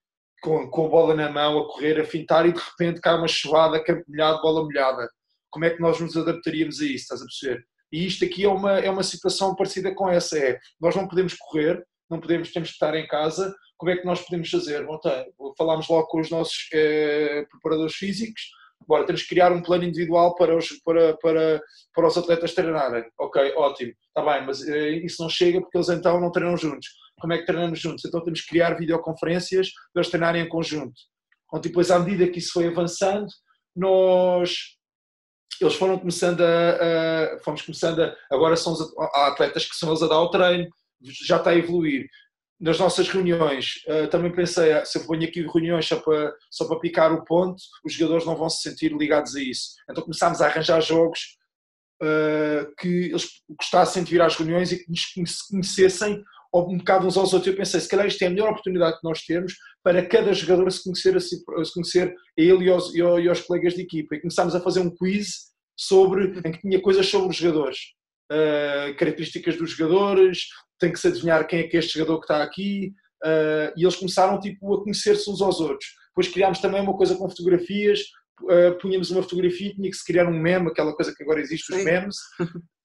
com, 0.42 0.70
com 0.70 0.86
a 0.86 0.90
bola 0.90 1.14
na 1.16 1.30
mão, 1.30 1.60
a 1.60 1.68
correr, 1.68 2.00
a 2.00 2.06
fintar, 2.06 2.48
e 2.48 2.54
de 2.54 2.60
repente 2.60 3.02
cai 3.02 3.16
uma 3.16 3.28
chuvada, 3.28 3.84
campo 3.84 4.04
molhado, 4.08 4.42
bola 4.42 4.64
molhada. 4.64 5.10
Como 5.50 5.66
é 5.66 5.70
que 5.70 5.82
nós 5.82 6.00
nos 6.00 6.18
adaptaríamos 6.18 6.82
a 6.82 6.86
isso, 6.86 6.96
estás 6.96 7.22
a 7.22 7.26
perceber? 7.26 7.66
E 7.92 8.06
isto 8.06 8.26
aqui 8.26 8.44
é 8.44 8.50
uma, 8.50 8.80
é 8.80 8.90
uma 8.90 9.04
situação 9.04 9.56
parecida 9.56 9.94
com 9.94 10.10
essa, 10.10 10.38
é, 10.38 10.60
nós 10.80 10.96
não 10.96 11.08
podemos 11.08 11.34
correr, 11.34 11.84
não 12.10 12.20
podemos, 12.20 12.52
temos 12.52 12.70
que 12.70 12.76
estar 12.76 12.96
em 12.96 13.08
casa, 13.08 13.54
como 13.78 13.92
é 13.92 13.98
que 13.98 14.06
nós 14.06 14.22
podemos 14.22 14.50
fazer? 14.50 14.86
Bom, 14.86 15.00
tá, 15.00 15.26
falámos 15.58 15.88
logo 15.88 16.08
com 16.08 16.20
os 16.20 16.30
nossos 16.30 16.68
eh, 16.74 17.46
preparadores 17.50 17.96
físicos, 17.96 18.42
agora 18.84 19.06
temos 19.06 19.24
que 19.24 19.30
criar 19.30 19.52
um 19.52 19.62
plano 19.62 19.84
individual 19.84 20.36
para 20.36 20.56
os, 20.56 20.70
para, 20.84 21.18
para, 21.18 21.62
para 21.94 22.08
os 22.08 22.18
atletas 22.18 22.54
treinarem. 22.54 23.04
Ok, 23.20 23.54
ótimo, 23.56 23.94
está 24.08 24.34
bem, 24.34 24.46
mas 24.46 24.66
eh, 24.68 24.92
isso 25.04 25.22
não 25.22 25.30
chega 25.30 25.60
porque 25.60 25.78
eles 25.78 25.90
então 25.90 26.20
não 26.20 26.32
treinam 26.32 26.58
juntos. 26.58 26.88
Como 27.20 27.34
é 27.34 27.38
que 27.38 27.46
treinamos 27.46 27.80
juntos? 27.80 28.06
Então 28.06 28.24
temos 28.24 28.42
que 28.42 28.50
criar 28.50 28.78
videoconferências 28.78 29.72
para 29.94 30.02
eles 30.02 30.10
treinarem 30.10 30.44
em 30.44 30.50
conjunto. 30.50 30.94
Então, 31.48 31.60
depois, 31.62 31.92
à 31.92 32.00
medida 32.00 32.30
que 32.30 32.40
isso 32.40 32.52
foi 32.54 32.68
avançando, 32.68 33.28
nós 33.76 34.76
eles 35.62 35.76
foram 35.76 35.98
começando 35.98 36.42
a, 36.42 37.36
a, 37.36 37.40
fomos 37.40 37.62
começando 37.62 38.02
a, 38.02 38.14
agora 38.30 38.58
são 38.58 38.74
os, 38.74 38.82
há 39.14 39.28
atletas 39.28 39.66
que 39.66 39.76
são 39.76 39.90
eles 39.90 40.02
a 40.02 40.08
dar 40.08 40.20
o 40.20 40.30
treino, 40.30 40.70
já 41.26 41.38
está 41.38 41.52
a 41.52 41.56
evoluir 41.56 42.08
nas 42.60 42.80
nossas 42.80 43.10
reuniões, 43.10 43.84
uh, 43.88 44.08
também 44.10 44.34
pensei, 44.34 44.72
ah, 44.72 44.86
se 44.86 44.98
eu 44.98 45.06
ponho 45.06 45.28
aqui 45.28 45.42
reuniões 45.42 45.88
só 45.88 46.00
para, 46.00 46.34
só 46.50 46.66
para 46.66 46.80
picar 46.80 47.12
o 47.12 47.26
ponto, 47.26 47.62
os 47.84 47.94
jogadores 47.94 48.26
não 48.26 48.36
vão 48.36 48.50
se 48.50 48.62
sentir 48.62 48.94
ligados 48.94 49.36
a 49.36 49.42
isso. 49.42 49.76
Então 49.90 50.04
começámos 50.04 50.42
a 50.42 50.48
arranjar 50.48 50.80
jogos 50.82 51.20
uh, 52.02 52.74
que 52.80 53.10
eles 53.10 53.28
gostassem 53.50 54.04
de 54.04 54.12
vir 54.12 54.22
às 54.22 54.36
reuniões 54.36 54.72
e 54.72 54.78
que 54.78 54.92
nos 55.20 55.42
conhecessem 55.42 56.24
um 56.54 56.78
bocado 56.78 57.06
uns 57.06 57.18
aos 57.18 57.34
outros. 57.34 57.52
Eu 57.52 57.58
pensei, 57.58 57.80
se 57.80 57.90
calhar 57.90 58.08
isto 58.08 58.22
é 58.22 58.28
a 58.28 58.30
melhor 58.30 58.52
oportunidade 58.52 58.98
que 59.00 59.04
nós 59.04 59.22
temos 59.22 59.56
para 59.84 60.06
cada 60.06 60.32
jogador 60.34 60.72
se 60.72 60.84
conhecer 60.84 61.16
a, 61.18 61.20
si, 61.20 61.36
se 61.36 61.74
conhecer 61.74 62.10
a 62.10 62.42
ele 62.42 62.66
e 62.66 62.70
aos, 62.70 62.96
e 62.96 63.02
aos 63.02 63.42
colegas 63.42 63.74
de 63.74 63.82
equipa. 63.82 64.16
E 64.16 64.22
começámos 64.22 64.56
a 64.56 64.62
fazer 64.62 64.80
um 64.80 64.90
quiz 64.90 65.54
sobre, 65.78 66.40
em 66.46 66.52
que 66.52 66.62
tinha 66.62 66.82
coisas 66.82 67.06
sobre 67.08 67.30
os 67.30 67.36
jogadores. 67.36 67.80
Uh, 68.32 68.96
características 68.98 69.58
dos 69.58 69.72
jogadores, 69.72 70.48
tem 70.86 70.94
que 70.94 71.00
se 71.00 71.08
adivinhar 71.08 71.48
quem 71.48 71.60
é 71.60 71.64
que 71.64 71.76
é 71.76 71.80
este 71.80 71.98
jogador 71.98 72.20
que 72.20 72.26
está 72.26 72.44
aqui, 72.44 72.94
uh, 73.24 73.74
e 73.76 73.84
eles 73.84 73.96
começaram 73.96 74.40
tipo, 74.40 74.76
a 74.76 74.84
conhecer-se 74.84 75.30
uns 75.30 75.42
aos 75.42 75.60
outros. 75.60 75.90
Depois 76.10 76.28
criámos 76.32 76.60
também 76.60 76.82
uma 76.82 76.96
coisa 76.96 77.16
com 77.16 77.30
fotografias, 77.30 78.02
uh, 78.44 78.78
punhamos 78.80 79.12
uma 79.12 79.24
fotografia 79.24 79.70
e 79.70 79.76
tinha 79.76 79.90
que 79.90 79.98
se 79.98 80.06
criar 80.06 80.28
um 80.28 80.40
meme, 80.40 80.68
aquela 80.68 80.94
coisa 80.94 81.14
que 81.16 81.24
agora 81.24 81.40
existe, 81.40 81.74
os 81.74 81.84
memes, 81.84 82.18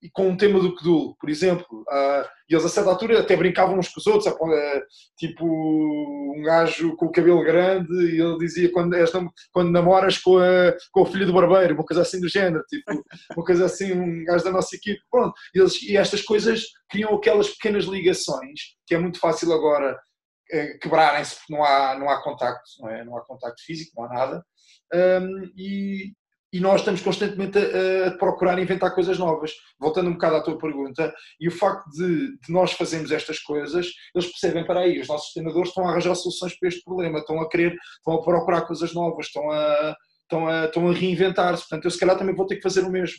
e 0.01 0.09
com 0.11 0.29
um 0.29 0.37
tema 0.37 0.59
do 0.59 0.75
Kdul, 0.75 1.15
por 1.19 1.29
exemplo. 1.29 1.65
Uh, 1.81 2.25
e 2.49 2.53
eles 2.53 2.65
a 2.65 2.69
certa 2.69 2.89
altura 2.89 3.19
até 3.19 3.35
brincavam 3.35 3.77
uns 3.77 3.89
com 3.89 3.99
os 3.99 4.07
outros, 4.07 4.27
uh, 4.31 4.81
tipo 5.17 5.45
um 5.45 6.41
gajo 6.43 6.95
com 6.95 7.05
o 7.07 7.11
cabelo 7.11 7.43
grande, 7.43 7.93
e 7.93 8.21
ele 8.21 8.37
dizia 8.37 8.71
quando, 8.71 8.95
és, 8.95 9.11
quando 9.51 9.71
namoras 9.71 10.17
com, 10.17 10.37
a, 10.37 10.73
com 10.91 11.01
o 11.01 11.05
filho 11.05 11.25
do 11.25 11.33
barbeiro, 11.33 11.75
uma 11.75 11.85
coisa 11.85 12.01
assim 12.01 12.19
do 12.19 12.29
género, 12.29 12.63
tipo, 12.69 12.83
uma 13.35 13.45
coisa 13.45 13.65
assim, 13.65 13.91
um 13.91 14.23
gajo 14.25 14.43
da 14.43 14.51
nossa 14.51 14.75
equipe. 14.75 14.99
Pronto. 15.09 15.33
E, 15.53 15.59
eles, 15.59 15.81
e 15.83 15.97
estas 15.97 16.21
coisas 16.21 16.63
criam 16.89 17.13
aquelas 17.15 17.49
pequenas 17.49 17.85
ligações, 17.85 18.59
que 18.87 18.95
é 18.95 18.97
muito 18.97 19.19
fácil 19.19 19.51
agora 19.53 19.97
quebrarem-se 20.81 21.35
porque 21.35 21.53
não 21.53 21.63
há, 21.63 21.97
não 21.97 22.09
há 22.09 22.21
contacto, 22.21 22.69
não, 22.79 22.89
é? 22.89 23.03
não 23.03 23.17
há 23.17 23.21
contacto 23.25 23.63
físico, 23.63 23.93
não 23.95 24.05
há 24.05 24.09
nada. 24.13 24.45
Um, 24.93 25.51
e, 25.55 26.13
e 26.53 26.59
nós 26.59 26.81
estamos 26.81 27.01
constantemente 27.01 27.57
a, 27.57 28.07
a, 28.07 28.17
procurar 28.17 28.59
inventar 28.59 28.93
coisas 28.93 29.17
novas. 29.17 29.51
Voltando 29.79 30.09
um 30.09 30.13
bocado 30.13 30.35
à 30.35 30.43
tua 30.43 30.57
pergunta, 30.57 31.13
e 31.39 31.47
o 31.47 31.51
facto 31.51 31.89
de, 31.91 32.37
de 32.39 32.51
nós 32.51 32.73
fazermos 32.73 33.11
estas 33.11 33.39
coisas, 33.39 33.87
eles 34.13 34.27
percebem, 34.29 34.65
para 34.65 34.81
aí, 34.81 34.99
os 34.99 35.07
nossos 35.07 35.31
treinadores 35.33 35.69
estão 35.69 35.87
a 35.87 35.91
arranjar 35.91 36.15
soluções 36.15 36.57
para 36.59 36.69
este 36.69 36.83
problema, 36.83 37.19
estão 37.19 37.39
a 37.39 37.49
querer, 37.49 37.73
estão 37.97 38.15
a 38.15 38.23
procurar 38.23 38.61
coisas 38.63 38.93
novas, 38.93 39.27
estão 39.27 39.49
a, 39.49 39.95
estão 40.23 40.47
a, 40.47 40.65
estão 40.65 40.89
a 40.89 40.93
reinventar-se. 40.93 41.63
Portanto, 41.63 41.85
eu 41.85 41.91
se 41.91 41.99
calhar 41.99 42.17
também 42.17 42.35
vou 42.35 42.45
ter 42.45 42.57
que 42.57 42.63
fazer 42.63 42.81
o 42.81 42.91
mesmo. 42.91 43.17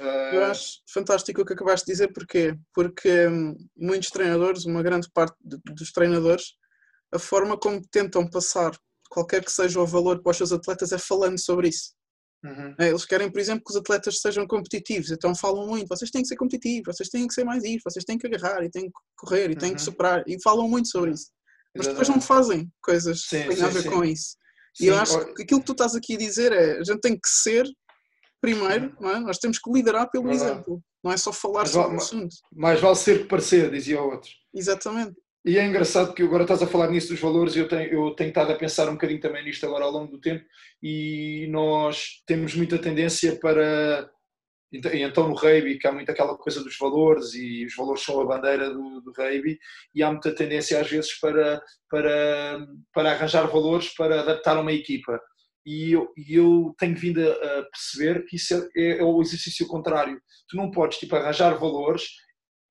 Eu 0.00 0.44
ah, 0.44 0.50
acho 0.50 0.80
fantástico 0.92 1.40
o 1.40 1.44
que 1.44 1.54
acabaste 1.54 1.86
de 1.86 1.92
dizer, 1.92 2.12
porquê? 2.12 2.54
Porque 2.74 3.26
hum, 3.28 3.56
muitos 3.76 4.10
treinadores, 4.10 4.64
uma 4.64 4.82
grande 4.82 5.08
parte 5.12 5.34
dos 5.42 5.90
treinadores, 5.92 6.54
a 7.12 7.18
forma 7.18 7.56
como 7.58 7.80
tentam 7.90 8.28
passar 8.28 8.76
qualquer 9.08 9.44
que 9.44 9.52
seja 9.52 9.80
o 9.80 9.86
valor 9.86 10.22
para 10.22 10.30
os 10.30 10.36
seus 10.36 10.52
atletas 10.52 10.92
é 10.92 10.98
falando 10.98 11.38
sobre 11.38 11.68
isso. 11.68 11.94
Uhum. 12.44 12.74
É, 12.78 12.88
eles 12.88 13.04
querem, 13.04 13.30
por 13.30 13.40
exemplo, 13.40 13.64
que 13.64 13.72
os 13.72 13.76
atletas 13.76 14.20
sejam 14.20 14.46
competitivos, 14.46 15.10
então 15.10 15.34
falam 15.34 15.66
muito, 15.66 15.88
vocês 15.88 16.10
têm 16.10 16.22
que 16.22 16.28
ser 16.28 16.36
competitivos, 16.36 16.94
vocês 16.94 17.08
têm 17.08 17.26
que 17.26 17.34
ser 17.34 17.44
mais 17.44 17.64
isto, 17.64 17.90
vocês 17.90 18.04
têm 18.04 18.18
que 18.18 18.26
agarrar 18.26 18.62
e 18.62 18.70
têm 18.70 18.84
que 18.84 18.92
correr 19.16 19.50
e 19.50 19.56
têm 19.56 19.74
que 19.74 19.80
Uhum. 19.80 19.84
superar, 19.84 20.22
e 20.26 20.40
falam 20.42 20.68
muito 20.68 20.88
sobre 20.88 21.12
isso. 21.12 21.30
Mas 21.76 21.88
depois 21.88 22.08
não 22.08 22.20
fazem 22.20 22.70
coisas 22.82 23.22
que 23.24 23.30
têm 23.48 23.62
a 23.62 23.68
ver 23.68 23.82
sim. 23.82 23.90
com 23.90 24.04
isso. 24.04 24.36
E 24.78 24.84
Sim, 24.84 24.90
eu 24.90 24.98
acho 24.98 25.34
que 25.34 25.42
aquilo 25.42 25.60
que 25.60 25.66
tu 25.66 25.72
estás 25.72 25.94
aqui 25.94 26.14
a 26.14 26.18
dizer 26.18 26.52
é, 26.52 26.78
a 26.78 26.84
gente 26.84 27.00
tem 27.00 27.14
que 27.14 27.28
ser 27.28 27.66
primeiro, 28.40 28.94
é? 29.02 29.18
Nós 29.20 29.38
temos 29.38 29.58
que 29.58 29.70
liderar 29.72 30.10
pelo 30.10 30.28
Verdade. 30.28 30.50
exemplo, 30.50 30.82
não 31.02 31.12
é 31.12 31.16
só 31.16 31.32
falar 31.32 31.60
Mas 31.60 31.70
sobre 31.70 31.94
o 31.94 32.00
assunto. 32.00 32.36
mais 32.52 32.80
vale 32.80 32.96
ser 32.96 33.22
que 33.22 33.28
parecer, 33.28 33.70
dizia 33.70 34.00
o 34.00 34.10
outro. 34.10 34.30
Exatamente. 34.54 35.16
E 35.44 35.58
é 35.58 35.64
engraçado 35.64 36.12
que 36.12 36.24
agora 36.24 36.42
estás 36.42 36.60
a 36.60 36.66
falar 36.66 36.90
nisso 36.90 37.10
dos 37.10 37.20
valores 37.20 37.54
e 37.54 37.60
eu 37.60 37.68
tenho, 37.68 37.88
eu 37.92 38.10
tenho 38.16 38.28
estado 38.30 38.50
a 38.50 38.56
pensar 38.56 38.88
um 38.88 38.94
bocadinho 38.94 39.20
também 39.20 39.44
nisto 39.44 39.64
agora 39.64 39.84
ao 39.84 39.92
longo 39.92 40.10
do 40.10 40.20
tempo 40.20 40.44
e 40.82 41.46
nós 41.50 42.22
temos 42.26 42.52
muita 42.56 42.78
tendência 42.78 43.38
para 43.38 44.10
então, 44.72 44.92
e 44.92 45.02
então 45.02 45.28
no 45.28 45.36
rugby 45.36 45.78
que 45.78 45.86
há 45.86 45.92
muito 45.92 46.10
aquela 46.10 46.36
coisa 46.36 46.64
dos 46.64 46.76
valores 46.76 47.32
e 47.34 47.64
os 47.64 47.76
valores 47.76 48.02
são 48.02 48.20
a 48.20 48.24
bandeira 48.26 48.70
do, 48.70 49.00
do 49.00 49.12
rugby 49.16 49.56
e 49.94 50.02
há 50.02 50.10
muita 50.10 50.34
tendência 50.34 50.80
às 50.80 50.90
vezes 50.90 51.14
para, 51.20 51.62
para, 51.88 52.66
para 52.92 53.12
arranjar 53.12 53.46
valores 53.46 53.94
para 53.94 54.22
adaptar 54.22 54.58
uma 54.58 54.72
equipa 54.72 55.20
e 55.66 55.92
eu, 55.92 56.08
e 56.16 56.34
eu 56.34 56.74
tenho 56.78 56.96
vindo 56.96 57.20
a, 57.20 57.62
perceber 57.64 58.24
que 58.24 58.36
isso 58.36 58.54
é, 58.76 58.98
é 58.98 59.02
o 59.02 59.20
exercício 59.20 59.66
contrário 59.66 60.20
tu 60.48 60.56
não 60.56 60.70
podes 60.70 60.98
tipo 60.98 61.16
arranjar 61.16 61.58
valores 61.58 62.04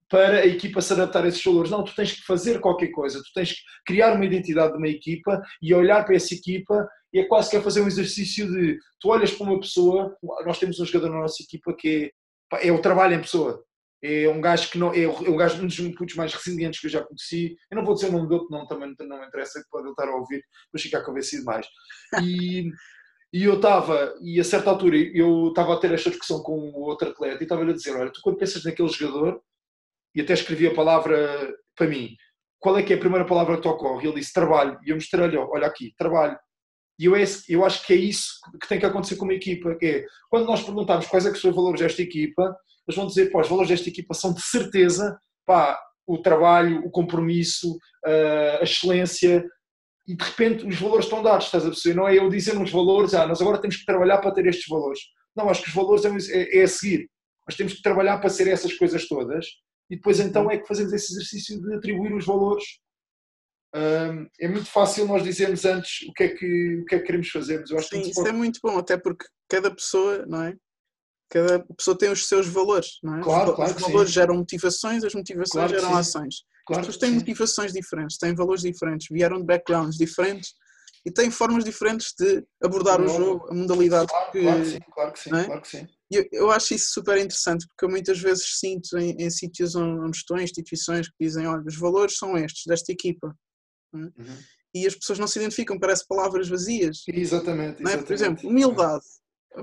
para 0.09 0.39
a 0.39 0.45
equipa 0.45 0.81
se 0.81 0.93
adaptar 0.93 1.25
a 1.25 1.27
esses 1.27 1.43
valores. 1.43 1.71
Não, 1.71 1.83
tu 1.83 1.95
tens 1.95 2.13
que 2.13 2.21
fazer 2.21 2.59
qualquer 2.59 2.89
coisa, 2.89 3.19
tu 3.19 3.33
tens 3.33 3.53
que 3.53 3.59
criar 3.85 4.13
uma 4.13 4.25
identidade 4.25 4.73
de 4.73 4.77
uma 4.77 4.87
equipa 4.87 5.41
e 5.61 5.73
olhar 5.73 6.05
para 6.05 6.15
essa 6.15 6.33
equipa 6.33 6.87
e 7.13 7.19
é 7.19 7.25
quase 7.25 7.49
que 7.49 7.57
é 7.57 7.61
fazer 7.61 7.81
um 7.81 7.87
exercício 7.87 8.49
de 8.51 8.77
tu 8.99 9.09
olhas 9.09 9.31
para 9.31 9.47
uma 9.47 9.59
pessoa, 9.59 10.15
nós 10.45 10.59
temos 10.59 10.79
um 10.79 10.85
jogador 10.85 11.13
na 11.13 11.21
nossa 11.21 11.41
equipa 11.41 11.75
que 11.77 12.11
é, 12.53 12.67
é 12.67 12.71
o 12.71 12.81
trabalho 12.81 13.15
em 13.15 13.21
pessoa. 13.21 13.63
É 14.07 14.29
um 14.29 14.39
gajo 14.39 14.69
que 14.69 14.77
não 14.77 14.93
é 14.93 15.07
um 15.07 15.35
gajo 15.35 15.63
um 15.63 15.65
dos 15.65 15.79
putos 15.95 16.15
mais 16.15 16.31
resilientes 16.31 16.79
que 16.79 16.85
eu 16.85 16.91
já 16.91 17.03
conheci. 17.03 17.55
Eu 17.71 17.77
não 17.77 17.83
vou 17.83 17.95
dizer 17.95 18.09
o 18.09 18.11
nome 18.11 18.29
dele, 18.29 18.41
porque 18.41 18.53
não, 18.53 18.67
também 18.67 18.93
não 18.99 19.19
me 19.19 19.25
interessa, 19.25 19.63
que 19.63 19.69
pode 19.69 19.89
estar 19.89 20.07
a 20.07 20.15
ouvir, 20.15 20.43
mas 20.71 20.81
ficar 20.83 21.03
convencido 21.03 21.43
mais. 21.43 21.65
E, 22.21 22.69
e 23.33 23.43
eu 23.43 23.55
estava, 23.55 24.13
e 24.21 24.39
a 24.39 24.43
certa 24.43 24.69
altura 24.69 24.95
eu 24.95 25.47
estava 25.47 25.73
a 25.73 25.79
ter 25.79 25.91
esta 25.91 26.11
discussão 26.11 26.43
com 26.43 26.71
outro 26.73 27.09
atleta 27.09 27.41
e 27.41 27.43
estava-lhe 27.43 27.71
a 27.71 27.73
dizer: 27.73 27.95
Olha, 27.95 28.11
tu 28.11 28.19
quando 28.21 28.37
pensas 28.37 28.63
naquele 28.63 28.89
jogador, 28.89 29.41
e 30.13 30.21
até 30.21 30.33
escrevi 30.33 30.67
a 30.67 30.73
palavra 30.73 31.55
para 31.75 31.87
mim, 31.87 32.15
qual 32.59 32.77
é 32.77 32.83
que 32.83 32.93
é 32.93 32.95
a 32.95 32.99
primeira 32.99 33.25
palavra 33.25 33.55
que 33.55 33.63
te 33.63 33.67
ocorre? 33.67 34.05
E 34.05 34.09
ele 34.09 34.19
disse: 34.19 34.33
Trabalho. 34.33 34.77
E 34.85 34.91
eu 34.91 34.95
mostrei-lhe: 34.95 35.37
Olha 35.37 35.67
aqui, 35.67 35.93
trabalho. 35.97 36.37
E 36.97 37.05
eu, 37.05 37.15
é, 37.15 37.23
eu 37.49 37.65
acho 37.65 37.85
que 37.85 37.93
é 37.93 37.97
isso 37.97 38.39
que 38.61 38.67
tem 38.67 38.79
que 38.79 38.85
acontecer 38.85 39.17
com 39.17 39.25
uma 39.25 39.33
equipa, 39.33 39.75
que 39.75 39.85
é, 39.85 40.05
quando 40.29 40.45
nós 40.45 40.63
perguntamos 40.63 41.07
quais 41.07 41.25
é 41.25 41.31
que 41.31 41.37
são 41.37 41.49
os 41.49 41.55
valores 41.55 41.81
desta 41.81 42.01
equipa, 42.01 42.55
eles 42.87 42.95
vão 42.95 43.07
dizer, 43.07 43.31
pá, 43.31 43.41
os 43.41 43.49
valores 43.49 43.69
desta 43.69 43.89
equipa 43.89 44.13
são 44.13 44.33
de 44.33 44.41
certeza, 44.41 45.19
pá, 45.45 45.79
o 46.07 46.19
trabalho, 46.19 46.85
o 46.85 46.91
compromisso, 46.91 47.77
a 48.05 48.63
excelência, 48.63 49.43
e 50.07 50.15
de 50.15 50.23
repente 50.23 50.65
os 50.65 50.79
valores 50.79 51.05
estão 51.05 51.23
dados, 51.23 51.45
estás 51.45 51.65
a 51.65 51.69
perceber? 51.69 51.95
Não 51.95 52.07
é 52.07 52.17
eu 52.17 52.29
dizer 52.29 52.53
nos 52.53 52.71
valores, 52.71 53.13
ah, 53.13 53.25
nós 53.25 53.41
agora 53.41 53.59
temos 53.59 53.77
que 53.77 53.85
trabalhar 53.85 54.19
para 54.19 54.31
ter 54.31 54.45
estes 54.45 54.67
valores. 54.67 54.99
Não, 55.35 55.49
acho 55.49 55.63
que 55.63 55.69
os 55.69 55.73
valores 55.73 56.05
é, 56.05 56.37
é, 56.37 56.59
é 56.59 56.63
a 56.63 56.67
seguir. 56.67 57.09
Nós 57.47 57.57
temos 57.57 57.73
que 57.73 57.81
trabalhar 57.81 58.19
para 58.19 58.29
ser 58.29 58.47
essas 58.47 58.73
coisas 58.73 59.07
todas, 59.07 59.45
e 59.89 59.95
depois 59.95 60.19
então 60.19 60.49
é 60.49 60.57
que 60.57 60.67
fazemos 60.67 60.93
esse 60.93 61.13
exercício 61.13 61.61
de 61.61 61.75
atribuir 61.75 62.13
os 62.13 62.25
valores. 62.25 62.63
É 64.39 64.47
muito 64.47 64.69
fácil 64.71 65.05
nós 65.07 65.23
dizermos 65.23 65.65
antes 65.65 66.07
o 66.07 66.13
que 66.13 66.23
é 66.23 66.27
que, 66.29 66.79
o 66.81 66.85
que, 66.85 66.95
é 66.95 66.99
que 66.99 67.05
queremos 67.05 67.29
fazer, 67.29 67.59
mas 67.59 67.69
eu 67.71 67.77
acho 67.77 67.89
Sim, 67.89 68.01
que 68.01 68.09
isso 68.11 68.25
é 68.27 68.31
muito 68.31 68.59
bom, 68.63 68.77
até 68.77 68.97
porque 68.97 69.25
cada 69.49 69.69
pessoa, 69.73 70.25
não 70.25 70.43
é? 70.43 70.55
Cada 71.29 71.59
pessoa 71.75 71.97
tem 71.97 72.09
os 72.09 72.27
seus 72.27 72.47
valores, 72.47 72.99
não 73.03 73.17
é? 73.17 73.21
Claro, 73.21 73.49
os, 73.51 73.55
claro 73.55 73.75
os 73.75 73.81
valores 73.81 74.09
sim. 74.09 74.13
geram 74.13 74.35
motivações, 74.35 75.03
as 75.03 75.13
motivações 75.13 75.51
Claro 75.51 75.69
geram 75.69 75.95
ações. 75.95 76.35
claro 76.65 76.81
As 76.81 76.87
pessoas 76.87 76.97
têm 76.97 77.09
sim. 77.09 77.15
motivações 77.15 77.73
diferentes, 77.73 78.17
têm 78.17 78.35
valores 78.35 78.61
diferentes, 78.61 79.07
vieram 79.11 79.39
de 79.39 79.45
backgrounds 79.45 79.97
diferentes 79.97 80.53
e 81.05 81.11
têm 81.11 81.29
formas 81.29 81.63
diferentes 81.63 82.13
de 82.17 82.43
abordar 82.63 83.01
o 83.01 83.05
Claro. 83.05 83.23
jogo, 83.23 83.51
a 83.51 83.53
modalidade 83.55 84.07
Claro, 84.07 84.31
que. 84.31 84.41
claro 84.41 84.61
que 84.61 84.69
sim, 84.69 84.79
claro 84.93 85.11
que 85.13 85.19
sim, 85.19 85.35
é? 85.35 85.43
claro 85.45 85.61
que 85.61 85.67
sim. 85.67 85.87
E 86.11 86.15
Eu, 86.17 86.25
eu 86.31 86.51
acho 86.51 86.73
isso 86.75 86.91
super 86.93 87.17
interessante 87.17 87.67
porque 87.67 87.85
eu 87.85 87.89
muitas 87.89 88.19
vezes 88.19 88.59
sinto 88.59 88.97
em, 88.97 89.15
em 89.19 89.29
sítios 89.29 89.75
onde 89.75 90.15
estou, 90.15 90.37
em 90.37 90.43
instituições 90.43 91.07
que 91.09 91.15
dizem: 91.19 91.47
olha, 91.47 91.63
os 91.67 91.77
valores 91.77 92.17
são 92.17 92.37
estes, 92.37 92.63
desta 92.67 92.91
equipa. 92.91 93.35
Uhum. 93.95 94.37
E 94.73 94.85
as 94.85 94.95
pessoas 94.95 95.19
não 95.19 95.27
se 95.27 95.39
identificam, 95.39 95.79
parece 95.79 96.05
palavras 96.07 96.49
vazias. 96.49 97.03
Exatamente, 97.07 97.81
Não 97.81 97.89
é? 97.89 97.93
exatamente. 97.93 98.05
Por 98.05 98.13
exemplo, 98.13 98.49
humildade. 98.49 99.05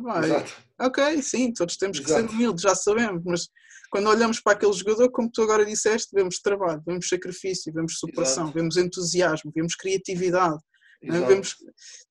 Ah, 0.07 0.25
Exato. 0.25 0.53
Ok, 0.81 1.23
sim, 1.23 1.53
todos 1.53 1.77
temos 1.77 1.99
que 2.01 2.07
Exato. 2.07 2.29
ser 2.29 2.35
humildes, 2.35 2.63
já 2.63 2.75
sabemos, 2.75 3.23
mas 3.25 3.49
quando 3.91 4.09
olhamos 4.09 4.41
para 4.41 4.53
aquele 4.55 4.73
jogador, 4.73 5.11
como 5.11 5.31
tu 5.31 5.43
agora 5.43 5.67
disseste, 5.67 6.15
vemos 6.15 6.41
trabalho, 6.41 6.83
vemos 6.87 7.07
sacrifício, 7.09 7.71
vemos 7.73 7.99
superação, 7.99 8.45
Exato. 8.45 8.59
vemos 8.59 8.77
entusiasmo, 8.79 9.53
vemos 9.55 9.75
criatividade, 9.77 10.59
não 11.03 11.17
é? 11.17 11.27
vemos... 11.27 11.57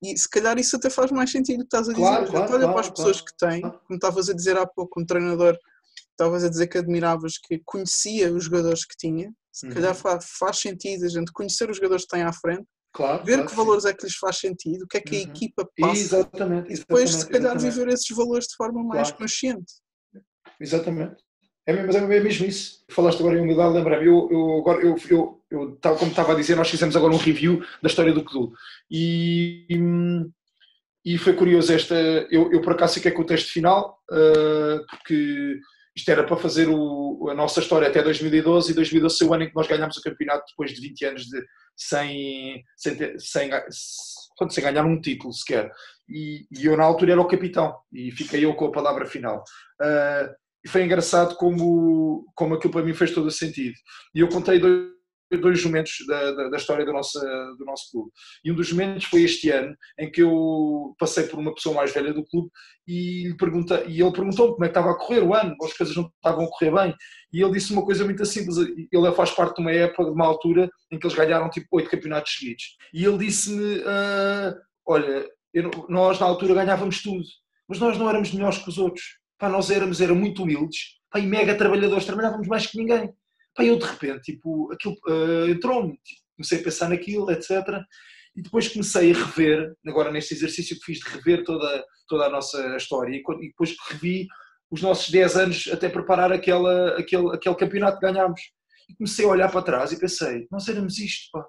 e 0.04 0.16
se 0.16 0.30
calhar 0.30 0.60
isso 0.60 0.76
até 0.76 0.92
faz 0.92 1.10
mais 1.12 1.32
sentido 1.32 1.62
o 1.62 1.64
que 1.64 1.76
estás 1.76 1.90
a 1.90 1.94
dizer. 1.94 2.04
Claro, 2.04 2.22
gente 2.26 2.32
claro, 2.32 2.52
olha 2.52 2.60
claro, 2.60 2.74
para 2.74 2.82
as 2.82 2.90
pessoas 2.92 3.22
que 3.22 3.36
têm, 3.36 3.62
como 3.62 3.96
estavas 3.96 4.30
a 4.30 4.34
dizer 4.34 4.58
há 4.58 4.68
pouco, 4.68 5.02
um 5.02 5.06
treinador, 5.06 5.58
estavas 6.12 6.44
a 6.44 6.50
dizer 6.50 6.68
que 6.68 6.78
admiravas, 6.78 7.40
que 7.40 7.60
conhecia 7.66 8.32
os 8.32 8.44
jogadores 8.44 8.86
que 8.86 8.96
tinha, 8.96 9.34
se 9.62 9.68
Uhum. 9.68 9.74
calhar 9.74 9.96
faz, 9.96 10.26
faz 10.40 10.58
sentido 10.60 11.06
a 11.06 11.10
gente 11.10 11.32
conhecer 11.32 11.70
os 11.70 11.78
jogadores 11.78 12.04
que 12.06 12.10
têm 12.16 12.24
à 12.24 12.34
frente, 12.34 12.66
Claro, 12.94 13.24
ver 13.24 13.34
claro 13.34 13.46
que 13.46 13.52
sim. 13.52 13.58
valores 13.58 13.86
é 13.86 13.94
que 13.94 14.04
lhes 14.06 14.16
faz 14.16 14.38
sentido, 14.38 14.84
o 14.84 14.88
que 14.88 14.98
é 14.98 15.02
que 15.02 15.16
a 15.16 15.20
Uhum. 15.20 15.26
equipa 15.26 15.70
passa. 15.80 15.96
Exatamente, 16.00 16.72
E 16.74 16.76
depois, 16.78 17.10
se 17.10 17.16
exatamente, 17.18 17.32
calhar, 17.32 17.56
exatamente. 17.56 17.76
viver 17.80 17.94
esses 17.94 18.18
valores 18.18 18.48
de 18.48 18.56
forma 18.56 18.84
mais 18.84 19.10
Claro. 19.10 19.18
consciente. 19.24 19.74
Exatamente. 20.60 21.16
É 21.66 21.74
mesmo, 21.74 21.88
mas 21.88 21.96
é 21.96 22.02
mesmo 22.20 22.46
isso. 22.46 22.84
Falaste 22.90 23.20
agora 23.20 23.38
em 23.38 23.42
humildade, 23.42 23.74
lembra-me. 23.76 24.08
Eu, 24.08 24.28
eu, 24.32 24.58
agora, 24.60 24.82
eu, 24.82 24.96
eu, 25.10 25.42
eu, 25.52 25.76
tal 25.78 25.96
como 25.96 26.10
estava 26.12 26.34
a 26.34 26.36
dizer, 26.36 26.56
nós 26.56 26.70
fizemos 26.70 26.96
agora 26.96 27.14
um 27.14 27.18
review 27.18 27.64
da 27.82 27.88
história 27.88 28.12
do 28.12 28.24
Cadu. 28.26 28.52
E, 28.90 29.68
e 31.06 31.18
foi 31.20 31.34
curioso 31.34 31.72
esta. 31.72 31.96
Eu, 32.32 32.52
eu 32.52 32.62
por 32.62 32.74
acaso 32.74 32.96
fiquei 32.96 33.12
com 33.12 33.22
o 33.22 33.26
texto 33.26 33.52
final, 33.52 34.00
ah, 34.12 34.80
porque 34.90 35.60
isto 35.96 36.10
era 36.10 36.24
para 36.24 36.38
fazer 36.38 36.70
o, 36.70 37.28
a 37.30 37.34
nossa 37.34 37.60
história 37.60 37.88
até 37.88 38.02
2012 38.02 38.72
e 38.72 38.76
2012 38.76 39.18
foi 39.18 39.28
o 39.28 39.34
ano 39.34 39.44
em 39.44 39.50
que 39.50 39.56
nós 39.56 39.68
ganhámos 39.68 39.98
o 39.98 40.02
campeonato 40.02 40.46
depois 40.50 40.72
de 40.74 40.82
20 40.82 41.06
anos 41.06 41.26
de, 41.26 41.44
sem, 41.76 42.64
sem, 42.76 43.20
sem, 43.20 43.50
pronto, 44.38 44.54
sem 44.54 44.64
ganhar 44.64 44.86
um 44.86 45.00
título 45.00 45.34
sequer. 45.34 45.70
E, 46.08 46.46
e 46.52 46.66
eu 46.66 46.78
na 46.78 46.84
altura 46.84 47.14
era 47.14 47.22
o 47.22 47.28
capitão 47.28 47.76
e 47.92 48.12
fiquei 48.12 48.46
eu 48.46 48.54
com 48.56 48.66
a 48.66 48.72
palavra 48.72 49.06
final. 49.06 49.44
Ah, 49.82 50.30
e 50.64 50.70
foi 50.70 50.84
engraçado 50.84 51.36
como, 51.36 52.26
como 52.36 52.54
aquilo 52.54 52.72
para 52.72 52.84
mim 52.84 52.94
fez 52.94 53.12
todo 53.12 53.28
o 53.28 53.32
sentido. 53.32 53.76
E 54.14 54.20
eu 54.20 54.30
contei 54.30 54.60
dois, 54.60 54.92
dois 55.38 55.64
momentos 55.64 55.94
da, 56.08 56.32
da, 56.32 56.50
da 56.50 56.58
história 56.58 56.86
do 56.86 56.94
nosso, 56.94 57.20
do 57.20 57.66
nosso 57.66 57.92
clube. 57.92 58.12
E 58.44 58.52
um 58.52 58.56
dos 58.56 58.72
momentos 58.72 59.06
foi 59.06 59.24
este 59.24 59.50
ano, 59.50 59.76
em 60.00 60.12
que 60.12 60.22
eu 60.22 60.96
passei 61.00 61.24
por 61.24 61.40
uma 61.40 61.54
pessoa 61.54 61.76
mais 61.76 61.94
velha 61.94 62.14
do 62.14 62.26
clube 62.26 62.50
e, 62.88 63.28
lhe 63.28 63.38
pergunta, 63.38 63.84
e 63.88 64.02
ele 64.02 64.12
perguntou-me 64.12 64.54
como 64.54 64.66
é 64.66 64.68
que 64.68 64.78
estava 64.78 64.92
a 64.92 64.98
correr 64.98 65.22
o 65.22 65.34
ano, 65.34 65.56
as 65.64 65.74
coisas 65.74 65.96
não 65.96 66.12
estavam 66.16 66.46
a 66.46 66.50
correr 66.50 66.72
bem. 66.72 66.96
E 67.32 67.42
ele 67.42 67.54
disse 67.54 67.72
uma 67.72 67.86
coisa 67.86 68.04
muito 68.04 68.26
simples. 68.26 68.58
Ele 68.58 69.12
faz 69.14 69.32
parte 69.32 69.56
de 69.56 69.62
uma 69.62 69.72
época, 69.72 70.06
de 70.06 70.12
uma 70.12 70.26
altura, 70.26 70.70
em 70.92 71.00
que 71.00 71.06
eles 71.06 71.16
ganharam 71.16 71.50
tipo 71.50 71.68
oito 71.72 71.90
campeonatos 71.90 72.34
seguidos. 72.36 72.64
E 72.94 73.06
ele 73.06 73.18
disse-me: 73.18 73.82
ah, 73.86 74.56
Olha, 74.86 75.30
eu 75.54 75.70
nós 75.90 76.20
na 76.20 76.26
altura 76.26 76.54
ganhávamos 76.54 77.02
tudo, 77.02 77.24
mas 77.68 77.80
nós 77.80 77.98
não 77.98 78.10
éramos 78.10 78.34
melhores 78.34 78.58
que 78.58 78.70
os 78.70 78.78
outros. 78.78 79.20
Pá, 79.38 79.50
nós 79.50 79.72
éramos 79.72 80.02
era 80.02 80.14
muito 80.14 80.44
humildes 80.44 81.00
pá, 81.10 81.20
e 81.20 81.26
mega 81.26 81.58
trabalhadores, 81.58 82.06
trabalhávamos 82.06 82.48
mais 82.48 82.68
que 82.68 82.78
ninguém. 82.78 83.14
Pá, 83.56 83.64
eu 83.64 83.78
de 83.78 83.86
repente, 83.86 84.34
tipo, 84.34 84.72
aquilo 84.72 84.96
ah, 85.08 85.50
entrou-me, 85.50 85.98
tipo, 86.04 86.22
comecei 86.36 86.60
a 86.60 86.64
pensar 86.64 86.90
naquilo, 86.90 87.30
etc. 87.32 87.50
E 88.36 88.42
depois 88.42 88.68
comecei 88.68 89.12
a 89.12 89.16
rever, 89.16 89.74
agora 89.86 90.12
neste 90.12 90.34
exercício 90.34 90.78
que 90.80 90.86
fiz 90.86 91.00
de 91.00 91.10
rever 91.10 91.44
toda, 91.44 91.84
toda 92.08 92.26
a 92.26 92.30
nossa 92.30 92.76
história, 92.78 93.14
e, 93.16 93.22
e 93.22 93.48
depois 93.48 93.76
revi 93.90 94.28
os 94.72 94.82
nossos 94.82 95.10
10 95.10 95.36
anos 95.36 95.70
até 95.72 95.90
preparar 95.90 96.32
aquela, 96.32 96.98
aquele, 96.98 97.36
aquele 97.36 97.56
campeonato 97.56 98.00
que 98.00 98.06
ganhámos. 98.06 98.42
E 98.90 98.96
comecei 98.96 99.26
a 99.26 99.30
olhar 99.30 99.52
para 99.52 99.62
trás 99.62 99.92
e 99.92 100.00
pensei, 100.00 100.48
nós 100.50 100.68
éramos 100.68 100.98
isto, 100.98 101.30
pá. 101.32 101.46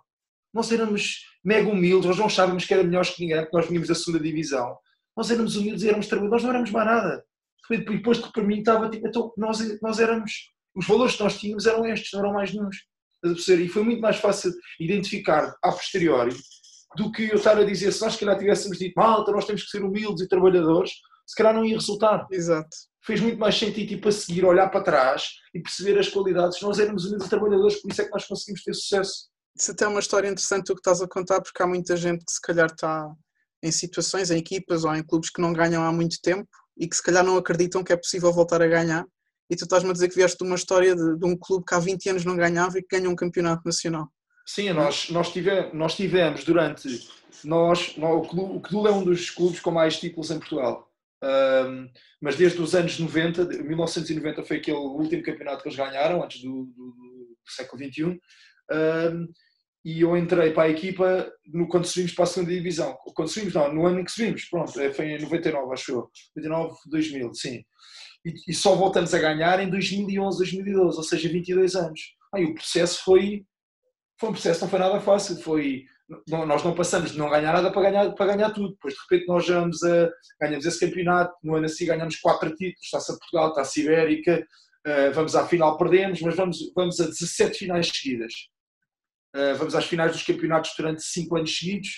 Nós 0.53 0.71
éramos 0.71 1.25
mega 1.43 1.69
humildes, 1.69 2.07
nós 2.07 2.19
não 2.19 2.27
achávamos 2.27 2.67
que 2.67 2.75
era 2.75 2.83
melhores 2.83 3.11
que 3.11 3.23
ninguém, 3.23 3.41
porque 3.41 3.57
nós 3.57 3.67
vínhamos 3.67 3.89
da 3.89 3.95
segunda 3.95 4.23
divisão. 4.23 4.77
Nós 5.17 5.31
éramos 5.31 5.57
humildes 5.57 5.83
e 5.83 5.89
éramos 5.89 6.07
trabalhadores, 6.09 6.43
nós 6.43 6.49
não 6.49 6.51
éramos 6.51 6.71
mais 6.71 6.87
nada. 6.87 7.25
E 7.71 7.77
depois 7.79 8.19
que 8.19 8.33
para 8.33 8.43
mim 8.43 8.59
estava 8.59 8.91
tipo, 8.91 9.07
então 9.07 9.33
nós, 9.37 9.81
nós 9.81 9.99
éramos, 9.99 10.33
os 10.75 10.87
valores 10.87 11.17
que 11.17 11.23
nós 11.23 11.39
tínhamos 11.39 11.67
eram 11.67 11.87
estes, 11.87 12.11
não 12.13 12.21
eram 12.21 12.33
mais 12.33 12.53
nenhums. 12.53 12.77
E 13.25 13.69
foi 13.69 13.83
muito 13.85 14.01
mais 14.01 14.17
fácil 14.17 14.53
identificar 14.81 15.55
a 15.63 15.73
posteriori 15.73 16.35
do 16.97 17.11
que 17.11 17.29
eu 17.29 17.37
estar 17.37 17.57
a 17.59 17.65
dizer, 17.65 17.93
se 17.93 18.03
nós 18.03 18.15
se 18.15 18.21
calhar 18.21 18.39
tivéssemos 18.39 18.79
dito, 18.79 18.95
malta, 18.97 19.33
nós 19.33 19.45
temos 19.45 19.63
que 19.65 19.71
ser 19.71 19.85
humildes 19.85 20.25
e 20.25 20.29
trabalhadores, 20.29 20.91
se 21.27 21.35
calhar 21.37 21.55
não 21.55 21.65
ia 21.65 21.77
resultar. 21.77 22.27
Exato. 22.31 22.69
Fez 23.05 23.21
muito 23.21 23.39
mais 23.39 23.57
sentido 23.57 23.89
tipo, 23.89 24.09
a 24.09 24.13
seguir, 24.13 24.45
olhar 24.45 24.69
para 24.69 24.83
trás 24.83 25.29
e 25.55 25.61
perceber 25.61 25.99
as 25.99 26.09
qualidades. 26.09 26.61
Nós 26.61 26.79
éramos 26.79 27.05
humildes 27.05 27.27
e 27.27 27.31
trabalhadores, 27.31 27.81
por 27.81 27.91
isso 27.91 28.03
é 28.03 28.05
que 28.05 28.11
nós 28.11 28.27
conseguimos 28.27 28.63
ter 28.63 28.75
sucesso. 28.75 29.29
Isso 29.59 29.71
até 29.71 29.85
é 29.85 29.89
uma 29.89 30.01
história 30.01 30.29
interessante 30.29 30.71
o 30.73 30.75
que 30.75 30.81
estás 30.81 31.01
a 31.03 31.09
contar, 31.09 31.41
porque 31.41 31.63
há 31.63 31.67
muita 31.67 31.97
gente 31.97 32.25
que 32.25 32.33
se 32.33 32.41
calhar 32.41 32.71
está 32.71 33.11
em 33.63 33.71
situações, 33.71 34.31
em 34.31 34.39
equipas 34.39 34.85
ou 34.85 34.95
em 34.95 35.05
clubes 35.05 35.31
que 35.31 35.41
não 35.41 35.53
ganham 35.53 35.85
há 35.85 35.93
muito 35.93 36.17
tempo 36.23 36.49
e 36.77 36.89
que 36.89 36.97
se 36.97 37.03
calhar 37.03 37.25
não 37.25 37.37
acreditam 37.37 37.85
que 37.85 37.93
é 37.93 37.97
possível 37.97 38.33
voltar 38.33 38.63
a 38.63 38.67
ganhar. 38.67 39.05
E 39.51 39.57
tu 39.57 39.65
estás-me 39.65 39.91
a 39.91 39.93
dizer 39.93 40.09
que 40.09 40.15
vieste 40.15 40.39
de 40.39 40.45
uma 40.45 40.57
história 40.57 40.95
de, 40.95 41.19
de, 41.19 41.27
um 41.27 41.37
clube 41.37 41.65
que 41.67 41.75
há 41.75 41.79
20 41.79 42.11
anos 42.11 42.25
não 42.25 42.37
ganhava 42.37 42.79
e 42.79 42.83
que 42.83 42.97
ganha 42.97 43.09
um 43.09 43.17
campeonato 43.17 43.63
nacional. 43.65 44.09
Sim, 44.47 44.73
nós, 44.73 45.09
nós, 45.11 45.33
tivemos, 45.33 45.73
nós 45.75 45.95
tivemos 45.95 46.45
durante. 46.45 47.09
Nós, 47.45 47.95
o, 47.99 48.23
clube, 48.23 48.57
o 48.57 48.61
Cdul 48.61 48.89
é 48.89 48.93
um 48.93 49.05
dos 49.05 49.31
clubes 49.31 49.61
com 49.61 49.71
mais 49.71 49.99
títulos 49.99 50.31
em 50.31 50.39
Portugal. 50.39 50.89
Um, 51.23 51.89
mas 52.21 52.37
desde 52.37 52.61
os 52.61 52.75
anos 52.75 52.99
90, 52.99 53.45
1990 53.45 54.43
foi 54.43 54.57
aquele 54.57 54.77
último 54.77 55.23
campeonato 55.23 55.63
que 55.63 55.69
eles 55.69 55.79
ganharam, 55.79 56.23
antes 56.23 56.43
do, 56.43 56.65
do, 56.65 56.91
do 56.91 57.37
século 57.47 57.83
XXI. 57.83 58.21
Um, 58.71 59.29
e 59.85 60.01
eu 60.01 60.17
entrei 60.17 60.53
para 60.53 60.65
a 60.65 60.69
equipa 60.69 61.31
no, 61.47 61.69
quando 61.69 61.87
subimos 61.87 62.13
para 62.13 62.25
a 62.25 62.27
segunda 62.27 62.53
divisão. 62.53 62.97
Quando 63.15 63.29
subimos, 63.29 63.55
não, 63.55 63.75
no 63.75 63.87
ano 63.87 64.01
em 64.01 64.05
que 64.05 64.13
subimos, 64.13 64.45
pronto, 64.45 64.79
é, 64.81 64.93
foi 64.93 65.07
em 65.07 65.21
99, 65.21 65.73
acho 65.73 65.93
eu. 65.93 66.11
99, 66.37 66.77
2000, 66.87 67.35
sim. 67.35 67.65
E, 68.25 68.35
e 68.49 68.55
só 68.55 68.77
voltamos 68.77 69.13
a 69.13 69.19
ganhar 69.19 69.59
em 69.61 69.69
2011, 69.69 70.39
2012, 70.39 70.97
ou 70.97 71.03
seja, 71.03 71.29
22 71.29 71.75
anos. 71.75 72.01
Aí 72.33 72.45
o 72.45 72.55
processo 72.55 73.03
foi, 73.05 73.45
foi 74.19 74.29
um 74.29 74.33
processo, 74.33 74.61
não 74.63 74.69
foi 74.69 74.79
nada 74.79 75.01
fácil, 75.01 75.37
foi 75.43 75.85
nós 76.29 76.63
não 76.63 76.75
passamos 76.75 77.13
de 77.13 77.19
não 77.19 77.31
ganhar 77.31 77.53
nada 77.53 77.71
para 77.71 77.83
ganhar, 77.83 78.13
para 78.13 78.35
ganhar 78.35 78.51
tudo. 78.51 78.71
Depois, 78.71 78.95
de 78.95 79.01
repente, 79.01 79.29
nós 79.29 79.49
ganhamos, 79.49 79.83
a, 79.83 80.11
ganhamos 80.41 80.67
esse 80.67 80.81
campeonato. 80.81 81.35
No 81.43 81.55
ano 81.55 81.67
assim, 81.67 81.87
ganhamos 81.87 82.17
quatro 82.17 82.55
títulos: 82.55 82.91
Taça 82.91 83.17
Portugal, 83.19 83.55
Taça 83.55 83.81
Ibérica. 83.81 84.47
Uh, 84.87 85.13
vamos 85.15 85.37
à 85.37 85.47
final, 85.47 85.79
perdemos, 85.79 86.21
mas 86.21 86.35
vamos, 86.35 86.59
vamos 86.75 87.01
a 87.01 87.05
17 87.07 87.59
finais 87.59 87.89
seguidas. 87.89 88.33
Uh, 89.35 89.57
vamos 89.57 89.75
às 89.75 89.87
finais 89.87 90.13
dos 90.13 90.23
campeonatos 90.23 90.73
durante 90.77 91.03
5 91.03 91.37
anos 91.37 91.57
seguidos. 91.57 91.89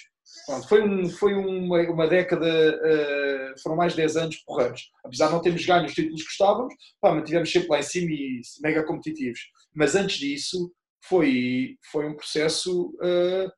Pronto, 0.46 0.68
foi 0.68 0.82
um, 0.82 1.08
foi 1.08 1.34
uma, 1.34 1.80
uma 1.90 2.06
década, 2.06 2.46
uh, 2.46 3.62
foram 3.62 3.76
mais 3.76 3.92
de 3.92 3.98
10 3.98 4.16
anos 4.16 4.36
porreiros. 4.46 4.90
Apesar 5.04 5.26
de 5.26 5.32
não 5.32 5.40
termos 5.40 5.64
ganho 5.64 5.86
os 5.86 5.94
títulos 5.94 6.22
que 6.22 6.28
gostávamos, 6.28 6.74
pá, 7.00 7.12
mantivemos 7.14 7.50
sempre 7.50 7.68
lá 7.68 7.78
em 7.78 7.82
cima 7.82 8.10
e 8.10 8.40
mega 8.62 8.84
competitivos. 8.84 9.40
Mas 9.74 9.94
antes 9.94 10.16
disso, 10.16 10.72
foi, 11.04 11.76
foi 11.90 12.06
um 12.06 12.16
processo 12.16 12.90
uh, 12.96 13.50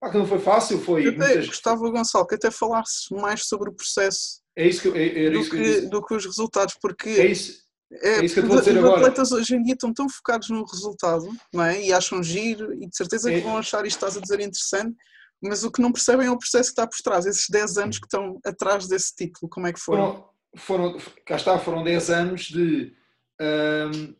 pá, 0.00 0.10
que 0.10 0.18
não 0.18 0.26
foi 0.26 0.38
fácil. 0.38 0.78
Foi 0.78 1.08
até, 1.08 1.16
muitas... 1.16 1.46
Gostava, 1.46 1.90
Gonçalo, 1.90 2.26
que 2.26 2.34
até 2.34 2.50
falasses 2.50 3.08
mais 3.10 3.46
sobre 3.46 3.70
o 3.70 3.74
processo 3.74 4.44
é 4.56 4.68
isso 4.68 4.82
que, 4.82 4.88
é, 4.96 5.30
do, 5.30 5.40
isso 5.40 5.50
que, 5.50 5.56
que 5.56 5.80
do 5.82 6.04
que 6.04 6.14
os 6.14 6.24
resultados, 6.24 6.76
porque 6.80 7.08
é 7.08 7.26
isso. 7.26 7.63
É, 7.92 8.18
é 8.18 8.24
isso 8.24 8.34
que 8.34 8.40
eu 8.40 8.44
estou 8.44 8.58
a 8.58 8.60
dizer 8.60 8.72
os 8.72 8.78
agora. 8.78 8.94
Os 8.94 9.06
atletas 9.06 9.32
hoje 9.32 9.54
em 9.54 9.62
dia 9.62 9.74
estão 9.74 9.92
tão 9.92 10.08
focados 10.08 10.48
no 10.50 10.64
resultado, 10.64 11.28
não 11.52 11.64
é? 11.64 11.82
E 11.82 11.92
acham 11.92 12.22
giro, 12.22 12.72
e 12.74 12.88
de 12.88 12.96
certeza 12.96 13.30
que 13.30 13.36
é. 13.36 13.40
vão 13.40 13.56
achar 13.56 13.84
isto 13.86 13.96
estás 13.96 14.16
a 14.16 14.20
dizer 14.20 14.40
interessante, 14.40 14.96
mas 15.42 15.62
o 15.62 15.70
que 15.70 15.82
não 15.82 15.92
percebem 15.92 16.26
é 16.26 16.30
o 16.30 16.38
processo 16.38 16.70
que 16.70 16.80
está 16.80 16.86
por 16.86 16.96
trás, 17.02 17.26
esses 17.26 17.48
10 17.48 17.78
anos 17.78 17.98
que 17.98 18.06
estão 18.06 18.40
atrás 18.44 18.88
desse 18.88 19.14
título, 19.14 19.48
como 19.48 19.66
é 19.66 19.72
que 19.72 19.80
foram? 19.80 20.26
Foram, 20.56 20.98
foram 20.98 21.12
cá 21.26 21.36
está, 21.36 21.58
foram 21.58 21.84
10 21.84 22.10
anos 22.10 22.42
de 22.42 22.94
uh, 23.40 24.14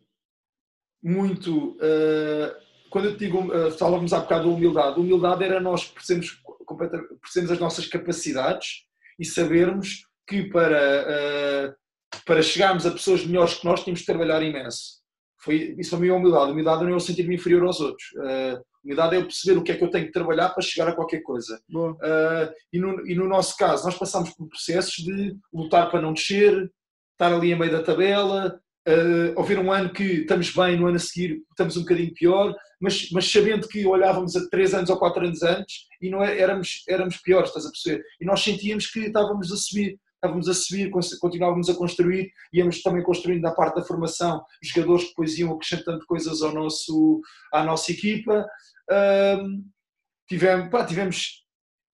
muito. 1.03 1.71
Uh, 1.77 2.65
quando 2.89 3.05
eu 3.05 3.13
te 3.13 3.25
digo, 3.25 3.39
uh, 3.39 3.71
falávamos 3.71 4.13
há 4.13 4.19
bocado 4.19 4.47
da 4.47 4.55
humildade, 4.55 4.99
humildade 4.99 5.43
era 5.43 5.59
nós 5.59 5.85
percebermos, 5.85 6.41
percebermos 7.21 7.51
as 7.51 7.59
nossas 7.59 7.87
capacidades 7.87 8.85
e 9.19 9.25
sabermos 9.25 10.07
que 10.27 10.43
para 10.43 11.75
para 12.23 12.41
chegarmos 12.41 12.85
a 12.85 12.91
pessoas 12.91 13.25
melhores 13.25 13.55
que 13.55 13.65
nós, 13.65 13.83
tínhamos 13.83 14.01
que 14.01 14.05
trabalhar 14.05 14.41
imenso. 14.41 15.03
Foi, 15.39 15.75
isso 15.77 15.91
para 15.91 15.99
mim 15.99 16.07
é 16.07 16.13
humildade. 16.13 16.51
Humildade 16.51 16.83
não 16.83 16.89
é 16.89 16.93
eu 16.93 16.99
sentir-me 16.99 17.35
inferior 17.35 17.63
aos 17.63 17.79
outros. 17.79 18.05
Uh, 18.13 18.61
humildade 18.83 19.15
é 19.15 19.19
eu 19.19 19.25
perceber 19.25 19.59
o 19.59 19.63
que 19.63 19.71
é 19.71 19.75
que 19.75 19.83
eu 19.83 19.89
tenho 19.89 20.05
que 20.05 20.11
trabalhar 20.11 20.49
para 20.49 20.63
chegar 20.63 20.87
a 20.87 20.95
qualquer 20.95 21.21
coisa. 21.21 21.59
Uh, 21.69 22.51
e, 22.73 22.79
no, 22.79 23.07
e 23.07 23.15
no 23.15 23.27
nosso 23.27 23.55
caso, 23.57 23.85
nós 23.85 23.97
passamos 23.97 24.31
por 24.31 24.47
processos 24.47 24.95
de 24.95 25.35
lutar 25.53 25.89
para 25.91 26.01
não 26.01 26.13
descer, 26.13 26.71
estar 27.13 27.33
ali 27.33 27.53
a 27.53 27.57
meio 27.57 27.71
da 27.71 27.83
tabela, 27.83 28.59
uh, 28.87 29.33
houver 29.39 29.59
um 29.59 29.71
ano 29.71 29.91
que 29.91 30.03
estamos 30.03 30.51
bem, 30.51 30.77
no 30.77 30.87
ano 30.87 30.97
a 30.97 30.99
seguir 30.99 31.41
estamos 31.49 31.77
um 31.77 31.81
bocadinho 31.81 32.13
pior, 32.13 32.55
mas, 32.79 33.09
mas 33.11 33.31
sabendo 33.31 33.67
que 33.67 33.85
olhávamos 33.85 34.35
a 34.35 34.49
três 34.49 34.73
anos 34.73 34.89
ou 34.89 34.97
quatro 34.97 35.25
anos 35.25 35.41
antes 35.43 35.85
e 36.01 36.09
não 36.09 36.23
é, 36.23 36.39
éramos, 36.39 36.83
éramos 36.87 37.17
piores, 37.17 37.49
estás 37.49 37.65
a 37.65 37.71
perceber? 37.71 38.03
E 38.19 38.25
nós 38.25 38.43
sentíamos 38.43 38.87
que 38.87 38.99
estávamos 38.99 39.51
a 39.51 39.55
subir 39.57 39.97
estávamos 40.15 40.49
a 40.49 40.53
subir, 40.53 40.89
continuávamos 41.19 41.69
a 41.69 41.75
construir, 41.75 42.31
íamos 42.51 42.81
também 42.81 43.03
construindo 43.03 43.41
na 43.41 43.51
parte 43.51 43.75
da 43.75 43.83
formação 43.83 44.43
jogadores 44.61 45.03
que 45.03 45.09
depois 45.09 45.37
iam 45.37 45.53
acrescentando 45.53 46.05
coisas 46.05 46.41
ao 46.41 46.53
nosso, 46.53 47.21
à 47.53 47.63
nossa 47.63 47.91
equipa. 47.91 48.45
Um, 48.91 49.65
tivemos, 50.27 50.69
pá, 50.69 50.85
tivemos 50.85 51.45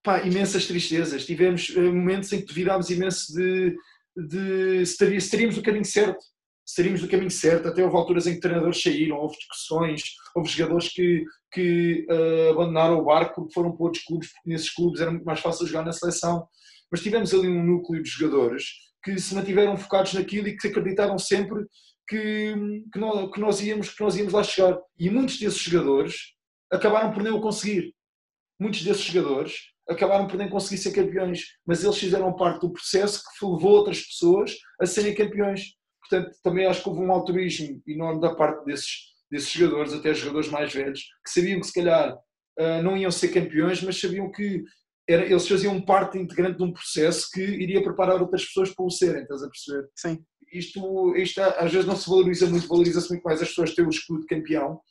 pá, 0.03 0.21
imensas 0.21 0.65
tristezas, 0.65 1.25
tivemos 1.25 1.69
uh, 1.69 1.81
momentos 1.81 2.31
em 2.31 2.39
que 2.39 2.47
duvidámos 2.47 2.89
imenso 2.89 3.33
de, 3.33 3.75
de 4.15 4.85
se, 4.85 4.97
teria, 4.97 5.19
se 5.19 5.29
teríamos 5.29 5.57
o 5.57 5.61
caminho 5.61 5.85
certo, 5.85 6.23
se 6.65 6.75
teríamos 6.75 7.03
o 7.03 7.09
caminho 7.09 7.31
certo, 7.31 7.67
até 7.67 7.83
houve 7.83 7.95
alturas 7.95 8.27
em 8.27 8.35
que 8.35 8.39
treinadores 8.39 8.81
saíram, 8.81 9.17
houve 9.17 9.37
discussões, 9.37 10.03
houve 10.35 10.49
jogadores 10.49 10.89
que, 10.89 11.25
que 11.51 12.05
uh, 12.09 12.51
abandonaram 12.51 12.99
o 12.99 13.05
barco 13.05 13.41
porque 13.41 13.53
foram 13.53 13.71
para 13.71 13.83
outros 13.83 14.03
clubes, 14.03 14.31
porque 14.31 14.49
nesses 14.49 14.73
clubes 14.73 15.01
era 15.01 15.11
muito 15.11 15.25
mais 15.25 15.39
fácil 15.39 15.67
jogar 15.67 15.83
na 15.83 15.91
seleção 15.91 16.47
mas 16.91 17.01
tivemos 17.01 17.33
ali 17.33 17.47
um 17.47 17.63
núcleo 17.63 18.03
de 18.03 18.09
jogadores 18.09 18.65
que 19.03 19.17
se 19.19 19.33
mantiveram 19.33 19.77
focados 19.77 20.13
naquilo 20.13 20.47
e 20.47 20.57
que 20.57 20.67
acreditaram 20.67 21.17
sempre 21.17 21.65
que, 22.07 22.53
que, 22.91 22.99
nós, 22.99 23.31
que, 23.31 23.39
nós, 23.39 23.61
íamos, 23.61 23.89
que 23.89 24.03
nós 24.03 24.15
íamos 24.17 24.33
lá 24.33 24.43
chegar. 24.43 24.77
E 24.99 25.09
muitos 25.09 25.39
desses 25.39 25.59
jogadores 25.59 26.15
acabaram 26.71 27.11
por 27.11 27.23
nem 27.23 27.31
o 27.31 27.41
conseguir. 27.41 27.93
Muitos 28.59 28.83
desses 28.83 29.03
jogadores 29.03 29.71
acabaram 29.89 30.27
por 30.27 30.37
nem 30.37 30.49
conseguir 30.49 30.77
ser 30.77 30.91
campeões, 30.91 31.45
mas 31.65 31.83
eles 31.83 31.97
fizeram 31.97 32.35
parte 32.35 32.61
do 32.61 32.71
processo 32.71 33.23
que 33.23 33.45
levou 33.45 33.71
outras 33.71 34.01
pessoas 34.01 34.55
a 34.79 34.85
serem 34.85 35.15
campeões. 35.15 35.75
Portanto, 36.01 36.35
também 36.43 36.65
acho 36.65 36.83
que 36.83 36.89
houve 36.89 37.01
um 37.01 37.11
altruísmo 37.11 37.81
enorme 37.87 38.21
da 38.21 38.35
parte 38.35 38.65
desses, 38.65 39.11
desses 39.29 39.51
jogadores, 39.51 39.93
até 39.93 40.13
jogadores 40.13 40.49
mais 40.49 40.73
velhos, 40.73 41.01
que 41.25 41.31
sabiam 41.31 41.59
que 41.59 41.67
se 41.67 41.73
calhar 41.73 42.13
uh, 42.13 42.83
não 42.83 42.97
iam 42.97 43.11
ser 43.11 43.29
campeões, 43.29 43.81
mas 43.81 43.99
sabiam 43.99 44.31
que 44.31 44.63
era, 45.11 45.25
eles 45.25 45.47
faziam 45.47 45.81
parte 45.81 46.17
integrante 46.17 46.57
de 46.57 46.63
um 46.63 46.71
processo 46.71 47.29
que 47.31 47.41
iria 47.41 47.83
preparar 47.83 48.21
outras 48.21 48.45
pessoas 48.45 48.73
para 48.73 48.85
o 48.85 48.89
serem, 48.89 49.23
estás 49.23 49.43
a 49.43 49.49
perceber? 49.49 49.89
Sim. 49.95 50.23
Isto, 50.51 51.15
isto 51.15 51.41
às 51.41 51.71
vezes 51.71 51.87
não 51.87 51.95
se 51.95 52.09
valoriza 52.09 52.47
muito, 52.47 52.67
valoriza-se 52.67 53.09
muito 53.09 53.23
mais 53.23 53.41
as 53.41 53.49
pessoas 53.49 53.73
terem 53.73 53.87
o 53.87 53.93
escudo 53.93 54.21
de 54.21 54.27
campeão, 54.27 54.81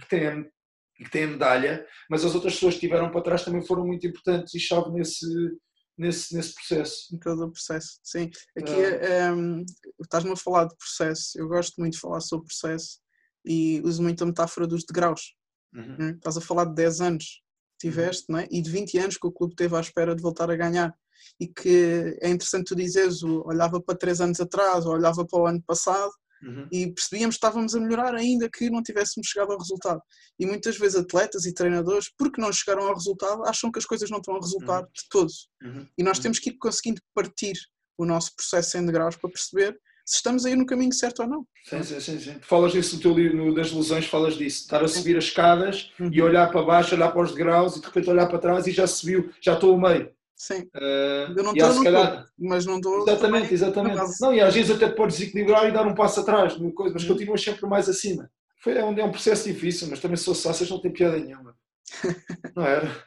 que 0.00 0.08
têm, 0.08 0.50
que 0.96 1.10
têm 1.10 1.26
medalha, 1.28 1.86
mas 2.10 2.24
as 2.24 2.34
outras 2.34 2.54
pessoas 2.54 2.74
que 2.74 2.86
estiveram 2.86 3.10
para 3.10 3.22
trás 3.22 3.44
também 3.44 3.64
foram 3.64 3.86
muito 3.86 4.06
importantes 4.06 4.54
e 4.54 4.60
chave 4.60 4.90
nesse, 4.90 5.26
nesse, 5.96 6.34
nesse 6.34 6.54
processo. 6.54 7.14
Em 7.14 7.18
todo 7.18 7.44
o 7.44 7.52
processo, 7.52 8.00
sim. 8.02 8.30
Aqui 8.58 8.72
ah. 8.72 9.32
um, 9.32 9.64
estás-me 10.02 10.32
a 10.32 10.36
falar 10.36 10.64
de 10.64 10.76
processo, 10.76 11.38
eu 11.38 11.48
gosto 11.48 11.74
muito 11.78 11.94
de 11.94 12.00
falar 12.00 12.20
sobre 12.20 12.46
processo 12.46 12.98
e 13.44 13.80
uso 13.84 14.02
muito 14.02 14.22
a 14.22 14.26
metáfora 14.26 14.66
dos 14.66 14.84
degraus. 14.84 15.34
Uhum. 15.72 15.96
Né? 15.98 16.10
Estás 16.12 16.36
a 16.36 16.40
falar 16.40 16.66
de 16.66 16.74
10 16.74 17.00
anos, 17.00 17.43
tiveste, 17.78 18.26
não 18.28 18.38
é? 18.38 18.48
e 18.50 18.62
de 18.62 18.70
20 18.70 18.98
anos 18.98 19.16
que 19.16 19.26
o 19.26 19.32
clube 19.32 19.54
teve 19.54 19.76
à 19.76 19.80
espera 19.80 20.14
de 20.14 20.22
voltar 20.22 20.50
a 20.50 20.56
ganhar. 20.56 20.94
E 21.40 21.48
que 21.48 22.16
é 22.20 22.28
interessante 22.28 22.66
tu 22.66 22.76
dizeres, 22.76 23.22
olhava 23.22 23.80
para 23.80 23.96
três 23.96 24.20
anos 24.20 24.40
atrás, 24.40 24.84
ou 24.84 24.92
olhava 24.92 25.26
para 25.26 25.40
o 25.40 25.46
ano 25.46 25.62
passado, 25.66 26.12
uhum. 26.42 26.68
e 26.70 26.92
percebíamos 26.92 27.36
que 27.36 27.38
estávamos 27.38 27.74
a 27.74 27.80
melhorar 27.80 28.14
ainda 28.14 28.48
que 28.48 28.70
não 28.70 28.82
tivéssemos 28.82 29.28
chegado 29.28 29.52
ao 29.52 29.58
resultado. 29.58 30.00
E 30.38 30.46
muitas 30.46 30.76
vezes 30.76 30.96
atletas 30.96 31.46
e 31.46 31.54
treinadores, 31.54 32.10
porque 32.16 32.40
não 32.40 32.52
chegaram 32.52 32.86
ao 32.86 32.94
resultado, 32.94 33.44
acham 33.44 33.70
que 33.72 33.78
as 33.78 33.86
coisas 33.86 34.10
não 34.10 34.18
estão 34.18 34.36
a 34.36 34.40
resultar 34.40 34.82
uhum. 34.82 34.88
de 34.94 35.08
todos. 35.08 35.48
Uhum. 35.62 35.88
E 35.96 36.02
nós 36.02 36.18
uhum. 36.18 36.22
temos 36.24 36.38
que 36.38 36.50
ir 36.50 36.58
conseguindo 36.58 37.00
partir 37.14 37.54
o 37.96 38.04
nosso 38.04 38.34
processo 38.36 38.76
em 38.76 38.84
degraus 38.84 39.16
para 39.16 39.30
perceber 39.30 39.78
se 40.04 40.16
estamos 40.16 40.44
aí 40.44 40.54
no 40.54 40.66
caminho 40.66 40.92
certo 40.92 41.22
ou 41.22 41.28
não. 41.28 41.46
Sim, 41.64 41.82
sim, 41.82 42.00
sim. 42.00 42.18
sim. 42.18 42.36
Falas 42.42 42.72
disso 42.72 42.96
no 42.96 43.02
teu 43.02 43.14
livro 43.14 43.54
das 43.54 43.72
lesões, 43.72 44.06
falas 44.06 44.36
disso. 44.36 44.62
Estar 44.62 44.84
a 44.84 44.88
subir 44.88 45.16
as 45.16 45.24
escadas 45.24 45.92
uhum. 45.98 46.10
e 46.12 46.20
olhar 46.20 46.50
para 46.50 46.62
baixo, 46.62 46.94
olhar 46.94 47.10
para 47.10 47.22
os 47.22 47.32
degraus 47.32 47.76
e 47.76 47.80
de 47.80 47.86
repente 47.86 48.10
olhar 48.10 48.26
para 48.26 48.38
trás 48.38 48.66
e 48.66 48.72
já 48.72 48.86
subiu, 48.86 49.30
já 49.40 49.54
estou 49.54 49.72
ao 49.72 49.80
meio. 49.80 50.10
Sim. 50.36 50.68
Uh, 50.74 51.32
eu 51.36 51.42
não 51.42 51.52
estou 51.52 51.74
no 51.74 51.84
calhar... 51.84 52.26
mas 52.38 52.66
não 52.66 52.76
estou. 52.76 53.02
Exatamente, 53.02 53.54
exatamente. 53.54 54.20
Não, 54.20 54.34
e 54.34 54.40
às 54.40 54.54
vezes 54.54 54.70
até 54.70 54.88
podes 54.88 55.16
desequilibrar 55.16 55.68
e 55.68 55.72
dar 55.72 55.86
um 55.86 55.94
passo 55.94 56.20
atrás, 56.20 56.54
coisa, 56.74 56.92
mas 56.92 57.02
uhum. 57.04 57.08
continuas 57.08 57.42
sempre 57.42 57.66
mais 57.66 57.88
acima. 57.88 58.30
Foi, 58.60 58.76
é, 58.76 58.84
um, 58.84 58.98
é 58.98 59.04
um 59.04 59.10
processo 59.10 59.44
difícil, 59.44 59.88
mas 59.88 60.00
também 60.00 60.16
se 60.16 60.24
fosse 60.24 60.42
fácil 60.42 60.68
não 60.68 60.80
tem 60.80 60.92
piada 60.92 61.18
nenhuma. 61.18 61.56
não 62.56 62.66
era? 62.66 63.04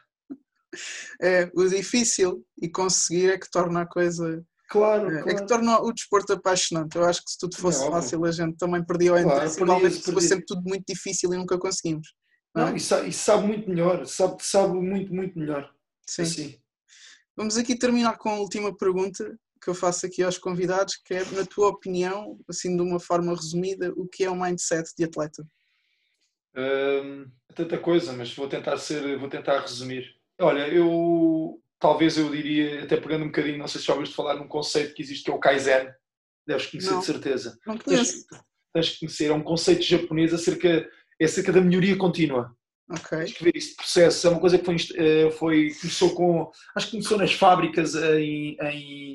É, 1.20 1.50
o 1.54 1.64
difícil 1.66 2.44
e 2.60 2.68
conseguir 2.68 3.30
é 3.30 3.38
que 3.38 3.50
torna 3.50 3.82
a 3.82 3.86
coisa 3.86 4.44
Claro, 4.68 5.08
é, 5.08 5.22
claro. 5.22 5.30
é 5.30 5.34
que 5.34 5.46
torna 5.46 5.80
o 5.80 5.92
desporto 5.92 6.32
apaixonante. 6.34 6.96
Eu 6.96 7.04
acho 7.04 7.24
que 7.24 7.30
se 7.30 7.38
tudo 7.38 7.56
fosse 7.56 7.84
é 7.84 7.90
fácil, 7.90 8.24
a 8.24 8.30
gente 8.30 8.56
também 8.58 8.84
perdia 8.84 9.14
o 9.14 9.18
interesse. 9.18 9.56
Claro, 9.56 9.72
Igualmente 9.72 10.12
foi 10.12 10.22
sempre 10.22 10.44
tudo 10.44 10.62
muito 10.62 10.84
difícil 10.86 11.32
e 11.32 11.36
nunca 11.36 11.58
conseguimos. 11.58 12.14
Não, 12.54 12.66
não 12.66 12.72
é? 12.72 12.76
e, 12.76 12.80
sabe, 12.80 13.08
e, 13.08 13.12
sabe, 13.12 13.46
muito 13.46 13.68
melhor, 13.68 14.06
sabe, 14.06 14.36
sabe 14.44 14.74
muito, 14.74 15.12
muito 15.12 15.38
melhor. 15.38 15.72
Sim. 16.06 16.22
Assim. 16.22 16.60
Vamos 17.34 17.56
aqui 17.56 17.78
terminar 17.78 18.18
com 18.18 18.28
a 18.28 18.38
última 18.38 18.76
pergunta 18.76 19.38
que 19.62 19.70
eu 19.70 19.74
faço 19.74 20.04
aqui 20.04 20.22
aos 20.22 20.38
convidados, 20.38 20.96
que 20.96 21.14
é, 21.14 21.24
na 21.32 21.46
tua 21.46 21.68
opinião, 21.68 22.38
assim 22.48 22.76
de 22.76 22.82
uma 22.82 23.00
forma 23.00 23.34
resumida, 23.34 23.92
o 23.96 24.06
que 24.06 24.24
é 24.24 24.30
o 24.30 24.36
mindset 24.36 24.90
de 24.96 25.04
atleta? 25.04 25.46
Hum, 26.56 27.26
tanta 27.54 27.78
coisa, 27.78 28.12
mas 28.12 28.34
vou 28.34 28.48
tentar 28.48 28.76
ser, 28.76 29.18
vou 29.18 29.28
tentar 29.28 29.60
resumir. 29.60 30.14
Olha, 30.40 30.68
eu 30.68 31.60
talvez 31.80 32.16
eu 32.18 32.30
diria, 32.30 32.82
até 32.84 32.96
pegando 32.96 33.24
um 33.24 33.28
bocadinho, 33.28 33.58
não 33.58 33.68
sei 33.68 33.80
se 33.80 33.86
já 33.86 33.94
ouviste 33.94 34.14
falar 34.14 34.34
num 34.36 34.48
conceito 34.48 34.94
que 34.94 35.02
existe 35.02 35.24
que 35.24 35.30
é 35.30 35.34
o 35.34 35.38
Kaizen, 35.38 35.88
deves 36.46 36.66
conhecer 36.66 36.90
Não. 36.90 37.00
de 37.00 37.06
certeza. 37.06 37.58
Não 37.66 37.78
conheço. 37.78 38.26
Tens, 38.28 38.42
tens 38.74 38.88
que 38.90 38.98
conhecer, 39.00 39.26
é 39.26 39.34
um 39.34 39.42
conceito 39.42 39.82
japonês 39.82 40.32
acerca, 40.34 40.88
é 41.20 41.24
acerca 41.24 41.52
da 41.52 41.60
melhoria 41.60 41.96
contínua. 41.96 42.54
Ok. 42.90 43.18
Tens 43.18 43.32
que 43.34 43.44
ver 43.44 43.56
isso 43.56 43.70
de 43.70 43.76
processo, 43.76 44.26
é 44.26 44.30
uma 44.30 44.40
coisa 44.40 44.58
que 44.58 44.64
foi, 44.64 44.76
eh, 44.96 45.30
foi- 45.32 45.74
começou 45.80 46.14
com, 46.14 46.50
acho 46.74 46.86
que 46.86 46.92
começou 46.92 47.18
nas 47.18 47.32
fábricas 47.34 47.94
em, 47.94 48.56
em, 48.62 49.14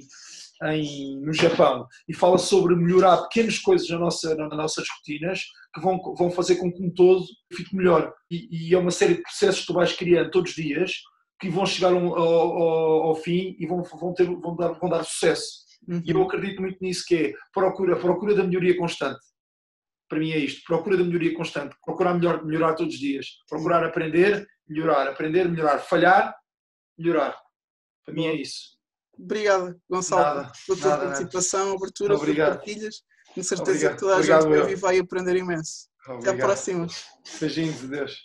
em- 0.65 1.19
no 1.21 1.33
Japão 1.33 1.87
e 2.07 2.13
fala 2.13 2.37
sobre 2.37 2.75
melhorar 2.75 3.17
pequenas 3.23 3.57
coisas 3.59 3.89
na 3.89 3.97
nossa, 3.97 4.35
nas 4.35 4.49
nossas 4.55 4.85
rotinas 4.97 5.41
que 5.73 5.81
vão, 5.81 5.99
vão 6.15 6.29
fazer 6.31 6.57
com 6.57 6.71
que 6.71 6.83
um 6.83 6.93
todo 6.93 7.25
fique 7.51 7.75
melhor. 7.75 8.13
E, 8.29 8.69
e 8.69 8.75
é 8.75 8.77
uma 8.77 8.91
série 8.91 9.15
de 9.15 9.23
processos 9.23 9.61
que 9.61 9.67
tu 9.67 9.73
vais 9.73 9.91
criando 9.93 10.29
todos 10.29 10.51
os 10.51 10.55
dias 10.55 10.91
que 11.43 11.49
vão 11.49 11.65
chegar 11.65 11.91
ao, 11.93 12.15
ao- 12.17 13.03
ao 13.03 13.15
fim 13.15 13.55
e 13.59 13.65
vão, 13.67 13.83
vão, 13.83 14.13
ter, 14.13 14.25
vão, 14.25 14.55
dar, 14.55 14.69
vão 14.73 14.89
dar 14.89 15.03
sucesso. 15.03 15.63
E 16.05 16.11
eu 16.11 16.17
Uhum. 16.17 16.23
acredito 16.23 16.61
muito 16.61 16.77
nisso 16.81 17.03
que 17.05 17.15
é 17.15 17.33
procura, 17.53 17.97
procura 17.97 18.33
da 18.33 18.43
melhoria 18.45 18.77
constante. 18.77 19.19
Para 20.07 20.19
mim 20.19 20.31
é 20.31 20.37
isto, 20.37 20.61
procura 20.65 20.95
da 20.95 21.03
melhoria 21.03 21.35
constante, 21.35 21.75
procurar 21.83 22.13
melhor, 22.13 22.45
melhorar 22.45 22.75
todos 22.75 22.93
os 22.93 22.99
dias, 22.99 23.25
procurar 23.49 23.83
aprender, 23.83 24.47
melhorar, 24.67 25.07
aprender, 25.09 25.49
melhorar, 25.49 25.79
falhar, 25.79 26.33
melhorar. 26.97 27.35
Para 28.05 28.13
mim 28.13 28.25
é 28.27 28.33
isso. 28.35 28.77
Obrigado, 29.19 29.75
Gonçalo, 29.89 30.21
Nada, 30.41 30.51
pela 30.65 30.79
tua 30.79 30.89
nada, 30.89 31.05
participação, 31.05 31.75
abertura, 31.75 32.13
por 32.15 32.21
Obrigado. 32.23 32.55
partilhas. 32.57 32.95
Tenho 33.33 33.43
certeza 33.45 33.71
Obrigado. 33.71 33.93
que 33.95 33.99
toda 33.99 34.13
a 34.13 34.15
Obrigado, 34.17 34.41
gente 34.43 34.49
vai 34.51 34.59
ouvir 34.61 34.75
vai 34.75 34.99
aprender 34.99 35.35
imenso. 35.35 35.87
Até 36.03 36.11
à 36.11 36.15
Obrigado. 36.15 36.39
próxima. 36.39 36.87
Beijinhos 37.41 37.79
de 37.81 37.87
Deus. 37.87 38.23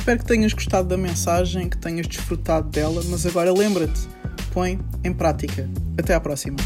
Espero 0.00 0.18
que 0.18 0.24
tenhas 0.24 0.54
gostado 0.54 0.88
da 0.88 0.96
mensagem, 0.96 1.68
que 1.68 1.76
tenhas 1.76 2.06
desfrutado 2.06 2.70
dela, 2.70 3.02
mas 3.10 3.26
agora 3.26 3.52
lembra-te, 3.52 4.08
põe 4.50 4.80
em 5.04 5.12
prática. 5.12 5.68
Até 5.98 6.14
à 6.14 6.20
próxima. 6.20 6.56